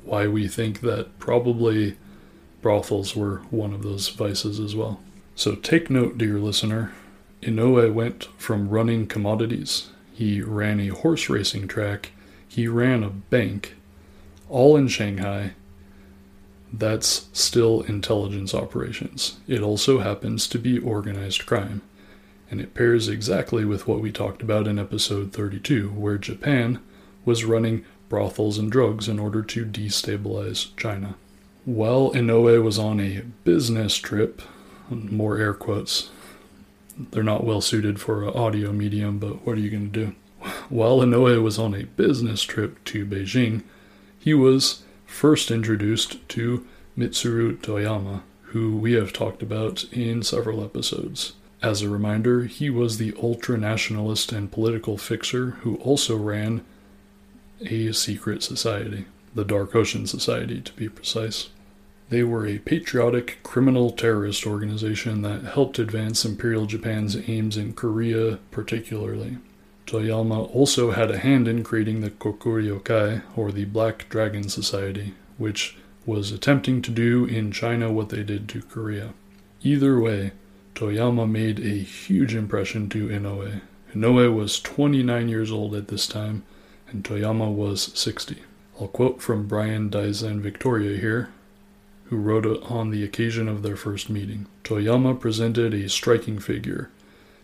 [0.10, 1.98] why we think that probably
[2.62, 5.00] brothels were one of those vices as well.
[5.36, 6.92] So take note, dear listener.
[7.42, 12.12] Inoue went from running commodities, he ran a horse racing track,
[12.46, 13.76] he ran a bank,
[14.50, 15.54] all in Shanghai.
[16.74, 19.38] That's still intelligence operations.
[19.48, 21.82] It also happens to be organized crime.
[22.52, 26.80] And it pairs exactly with what we talked about in episode 32, where Japan
[27.24, 31.16] was running brothels and drugs in order to destabilize China.
[31.66, 34.42] While Inoue was on a business trip,
[34.90, 36.10] more air quotes,
[37.12, 40.16] they're not well suited for an audio medium, but what are you going to do?
[40.70, 43.64] While Inoue was on a business trip to Beijing,
[44.18, 46.66] he was first introduced to
[46.98, 51.34] Mitsuru Toyama, who we have talked about in several episodes.
[51.62, 56.64] As a reminder, he was the ultra nationalist and political fixer who also ran
[57.62, 59.06] a secret society,
[59.36, 61.50] the Dark Ocean Society to be precise.
[62.10, 68.40] They were a patriotic criminal terrorist organization that helped advance Imperial Japan's aims in Korea,
[68.50, 69.38] particularly.
[69.86, 75.78] Toyama also had a hand in creating the Kokuryukai, or the Black Dragon Society, which
[76.06, 79.14] was attempting to do in China what they did to Korea.
[79.62, 80.32] Either way,
[80.76, 83.62] Toyama made a huge impression to Inoue.
[83.94, 86.44] Inoue was 29 years old at this time,
[86.92, 88.38] and Toyama was 60.
[88.80, 91.30] I'll quote from Brian Daizen Victoria here,
[92.06, 94.48] who wrote on the occasion of their first meeting.
[94.64, 96.90] Toyama presented a striking figure,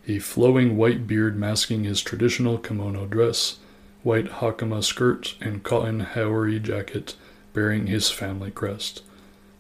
[0.07, 3.57] a flowing white beard masking his traditional kimono dress,
[4.03, 7.15] white hakama skirt, and cotton haori jacket
[7.53, 9.01] bearing his family crest.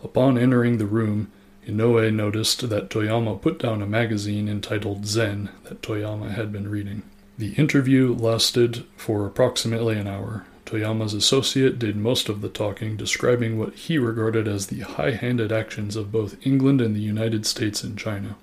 [0.03, 1.31] Upon entering the room,
[1.67, 7.01] Inoue noticed that Toyama put down a magazine entitled Zen that Toyama had been reading.
[7.37, 10.45] The interview lasted for approximately an hour.
[10.65, 15.51] Toyama's associate did most of the talking, describing what he regarded as the high handed
[15.51, 18.35] actions of both England and the United States in China.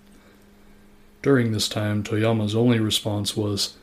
[1.23, 3.75] During this time, Toyama's only response was,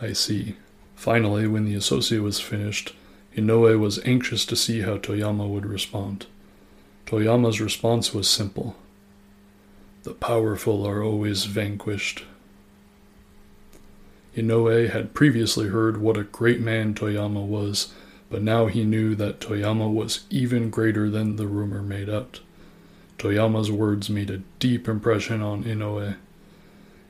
[0.00, 0.56] I see.
[0.96, 2.94] Finally, when the associate was finished,
[3.36, 6.26] Inoue was anxious to see how Toyama would respond.
[7.06, 8.76] Toyama's response was simple
[10.02, 12.24] The powerful are always vanquished.
[14.36, 17.92] Inoue had previously heard what a great man Toyama was,
[18.28, 22.40] but now he knew that Toyama was even greater than the rumor made out.
[23.18, 26.16] Toyama's words made a deep impression on Inoue,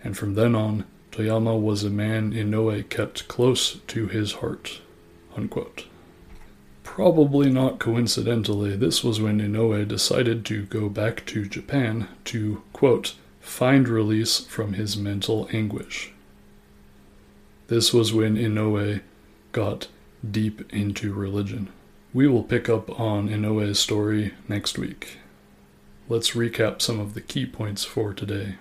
[0.03, 4.81] and from then on, Toyama was a man Inoue kept close to his heart.
[5.37, 5.87] Unquote.
[6.83, 13.14] Probably not coincidentally, this was when Inoue decided to go back to Japan to, quote,
[13.41, 16.12] find release from his mental anguish.
[17.71, 19.01] This was when Inoue
[19.53, 19.87] got
[20.29, 21.68] deep into religion.
[22.12, 25.18] We will pick up on Inoue's story next week.
[26.09, 28.57] Let's recap some of the key points for today.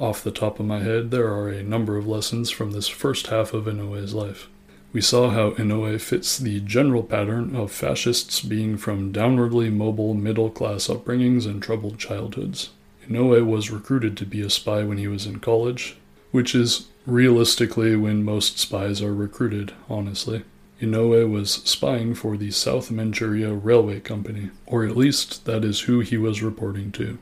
[0.00, 3.28] Off the top of my head, there are a number of lessons from this first
[3.28, 4.48] half of Inoue's life.
[4.92, 10.50] We saw how Inoue fits the general pattern of fascists being from downwardly mobile middle
[10.50, 12.70] class upbringings and troubled childhoods.
[13.08, 15.96] Inoue was recruited to be a spy when he was in college,
[16.32, 20.44] which is realistically when most spies are recruited, honestly.
[20.80, 26.00] Inoue was spying for the South Manchuria Railway Company, or at least that is who
[26.00, 27.18] he was reporting to.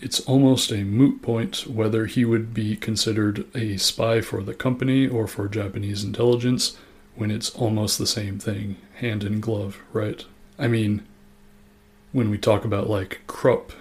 [0.00, 5.06] It's almost a moot point whether he would be considered a spy for the company
[5.06, 6.78] or for Japanese intelligence
[7.14, 10.24] when it's almost the same thing, hand in glove, right?
[10.58, 11.06] I mean,
[12.12, 13.74] when we talk about like Krupp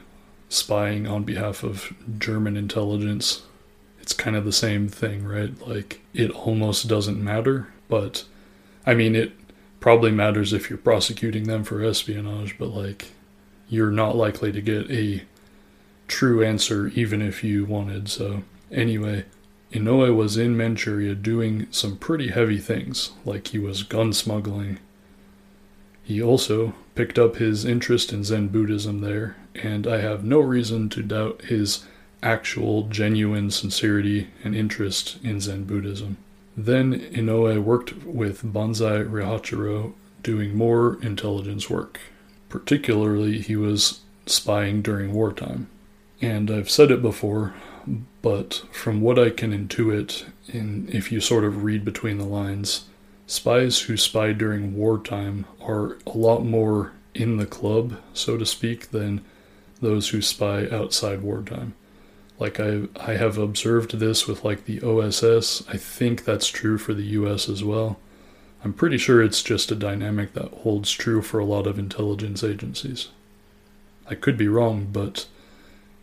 [0.49, 3.43] spying on behalf of German intelligence,
[4.09, 5.53] it's kind of the same thing, right?
[5.67, 8.23] Like, it almost doesn't matter but
[8.85, 9.33] I mean, it
[9.81, 13.11] probably matters if you're prosecuting them for espionage, but like,
[13.67, 15.23] you're not likely to get a
[16.07, 18.07] true answer even if you wanted.
[18.07, 19.25] So, anyway,
[19.73, 24.79] Inoue was in Manchuria doing some pretty heavy things, like he was gun smuggling.
[26.03, 30.89] He also picked up his interest in Zen Buddhism there, and I have no reason
[30.89, 31.85] to doubt his
[32.21, 36.17] actual, genuine sincerity and interest in Zen Buddhism.
[36.57, 39.93] Then Inoue worked with Banzai Rihachiro
[40.23, 41.99] doing more intelligence work.
[42.49, 45.67] Particularly, he was spying during wartime.
[46.21, 47.53] And I've said it before,
[48.21, 52.85] but from what I can intuit, in, if you sort of read between the lines,
[53.27, 58.91] spies who spy during wartime are a lot more in the club, so to speak,
[58.91, 59.23] than
[59.81, 61.73] those who spy outside wartime.
[62.39, 65.67] Like I I have observed this with like the OSS.
[65.67, 67.99] I think that's true for the US as well.
[68.63, 72.43] I'm pretty sure it's just a dynamic that holds true for a lot of intelligence
[72.43, 73.09] agencies.
[74.09, 75.27] I could be wrong, but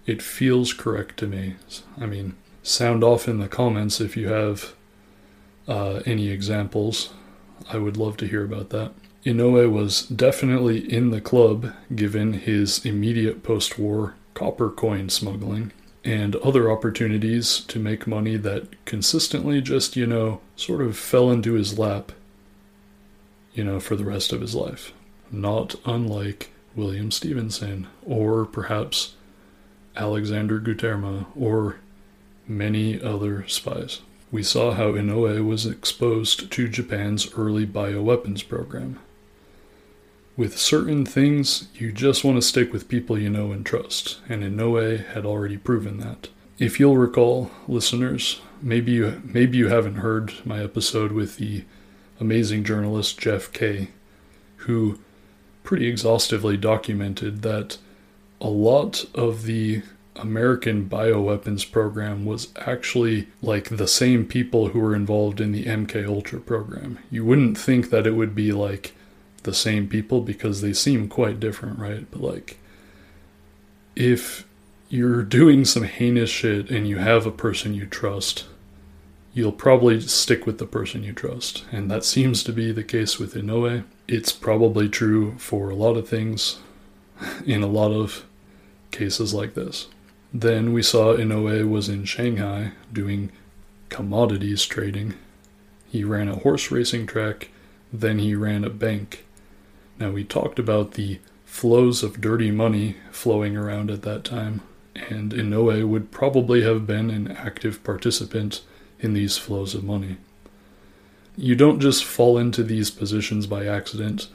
[0.06, 1.56] it feels correct to me.
[1.98, 4.74] I mean, sound off in the comments if you have
[5.66, 7.12] uh, any examples.
[7.68, 8.92] I would love to hear about that.
[9.24, 15.72] Inoue was definitely in the club given his immediate post war copper coin smuggling
[16.06, 21.54] and other opportunities to make money that consistently just, you know, sort of fell into
[21.54, 22.12] his lap,
[23.54, 24.92] you know, for the rest of his life.
[25.32, 29.16] Not unlike William Stephenson, or perhaps
[29.96, 31.80] Alexander Guterma, or
[32.46, 34.00] many other spies.
[34.30, 39.00] We saw how Inoue was exposed to Japan's early bioweapons program.
[40.36, 44.42] With certain things, you just want to stick with people you know and trust, and
[44.42, 46.28] Inoue had already proven that.
[46.58, 51.64] If you'll recall, listeners, maybe you maybe you haven't heard my episode with the
[52.20, 53.88] amazing journalist Jeff Kaye,
[54.56, 54.98] who
[55.64, 57.78] pretty exhaustively documented that
[58.40, 59.82] a lot of the
[60.16, 66.06] American bioweapons program was actually like the same people who were involved in the MK
[66.06, 66.98] Ultra program.
[67.10, 68.94] You wouldn't think that it would be like
[69.46, 72.06] the same people because they seem quite different, right?
[72.10, 72.58] But like,
[73.96, 74.46] if
[74.90, 78.44] you're doing some heinous shit and you have a person you trust,
[79.32, 81.64] you'll probably stick with the person you trust.
[81.70, 83.84] And that seems to be the case with Inoue.
[84.08, 86.58] It's probably true for a lot of things
[87.46, 88.24] in a lot of
[88.90, 89.88] cases like this.
[90.32, 93.30] Then we saw Inoue was in Shanghai doing
[93.88, 95.14] commodities trading.
[95.86, 97.50] He ran a horse racing track,
[97.92, 99.25] then he ran a bank.
[99.98, 104.62] Now, we talked about the flows of dirty money flowing around at that time,
[104.94, 108.62] and Inoue would probably have been an active participant
[109.00, 110.16] in these flows of money.
[111.36, 114.28] You don't just fall into these positions by accident,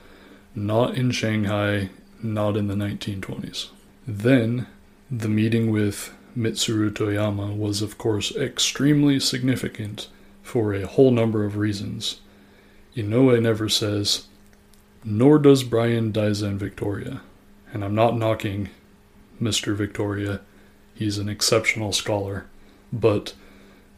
[0.55, 1.89] not in Shanghai,
[2.21, 3.69] not in the 1920s.
[4.07, 4.67] Then,
[5.09, 10.07] the meeting with Mitsuru Toyama was, of course, extremely significant
[10.43, 12.21] for a whole number of reasons.
[12.95, 14.27] Inoue never says,
[15.03, 17.21] nor does Brian Daizen Victoria.
[17.73, 18.69] And I'm not knocking
[19.41, 19.75] Mr.
[19.75, 20.41] Victoria,
[20.93, 22.45] he's an exceptional scholar.
[22.93, 23.33] But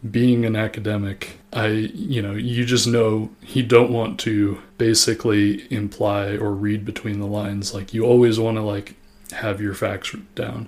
[0.10, 6.38] being an academic, I, you know, you just know he don't want to basically imply
[6.38, 7.74] or read between the lines.
[7.74, 8.96] Like, you always want to, like,
[9.32, 10.68] have your facts down.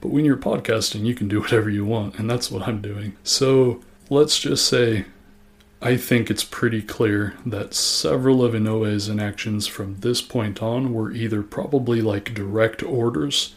[0.00, 3.16] But when you're podcasting, you can do whatever you want, and that's what I'm doing.
[3.24, 5.06] So let's just say
[5.82, 11.12] I think it's pretty clear that several of Inoue's inactions from this point on were
[11.12, 13.54] either probably like direct orders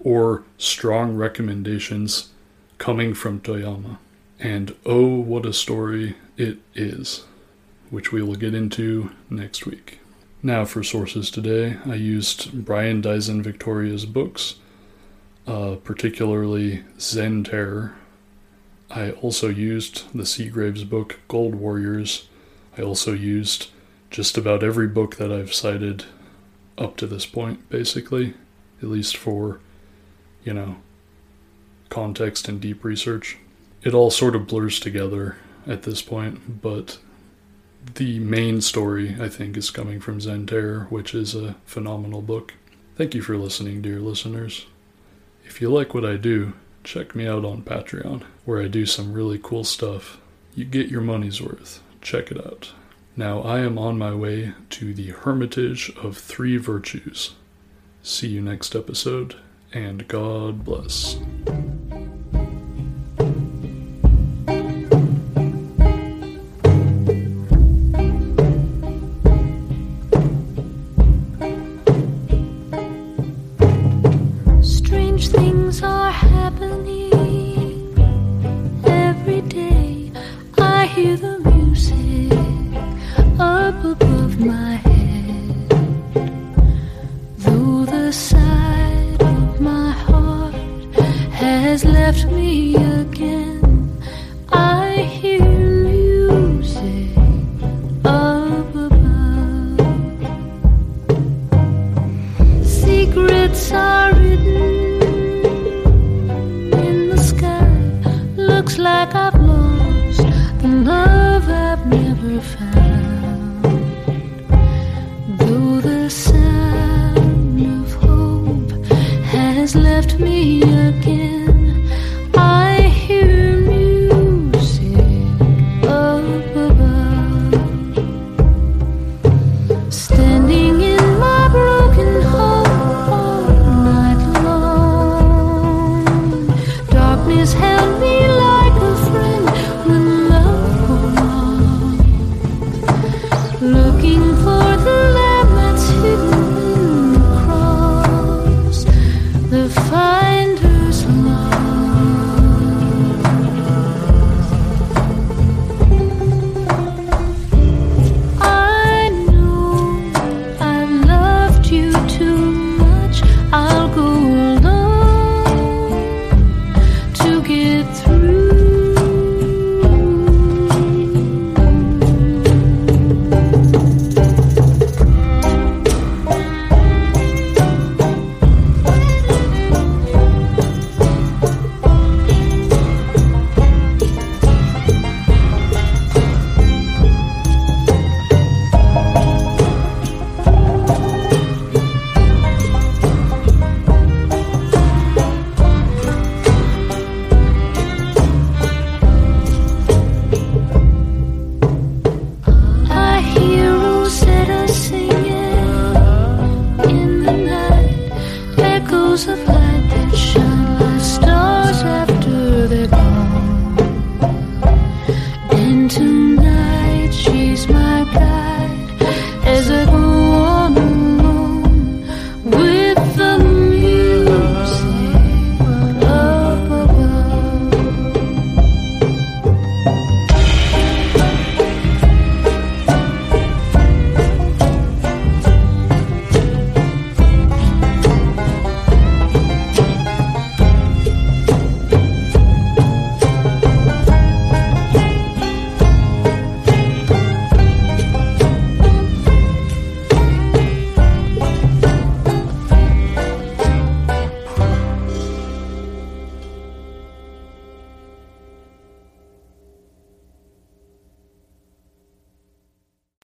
[0.00, 2.28] or strong recommendations
[2.78, 3.98] coming from Toyama.
[4.38, 7.24] And oh, what a story it is.
[7.92, 10.00] which we will get into next week.
[10.42, 14.56] Now, for sources today, I used Brian Daizen Victoria's books,
[15.46, 17.94] uh, particularly Zen Terror.
[18.94, 22.28] I also used the Seagraves book, Gold Warriors.
[22.76, 23.70] I also used
[24.10, 26.04] just about every book that I've cited
[26.76, 28.34] up to this point, basically,
[28.82, 29.60] at least for,
[30.44, 30.76] you know,
[31.88, 33.38] context and deep research.
[33.82, 35.36] It all sort of blurs together
[35.66, 36.98] at this point, but
[37.94, 42.52] the main story, I think, is coming from Zen Terror, which is a phenomenal book.
[42.96, 44.66] Thank you for listening, dear listeners.
[45.44, 46.52] If you like what I do,
[46.84, 50.18] check me out on Patreon, where I do some really cool stuff.
[50.54, 51.82] You get your money's worth.
[52.00, 52.72] Check it out.
[53.16, 57.34] Now I am on my way to the Hermitage of Three Virtues.
[58.02, 59.36] See you next episode,
[59.72, 61.18] and God bless.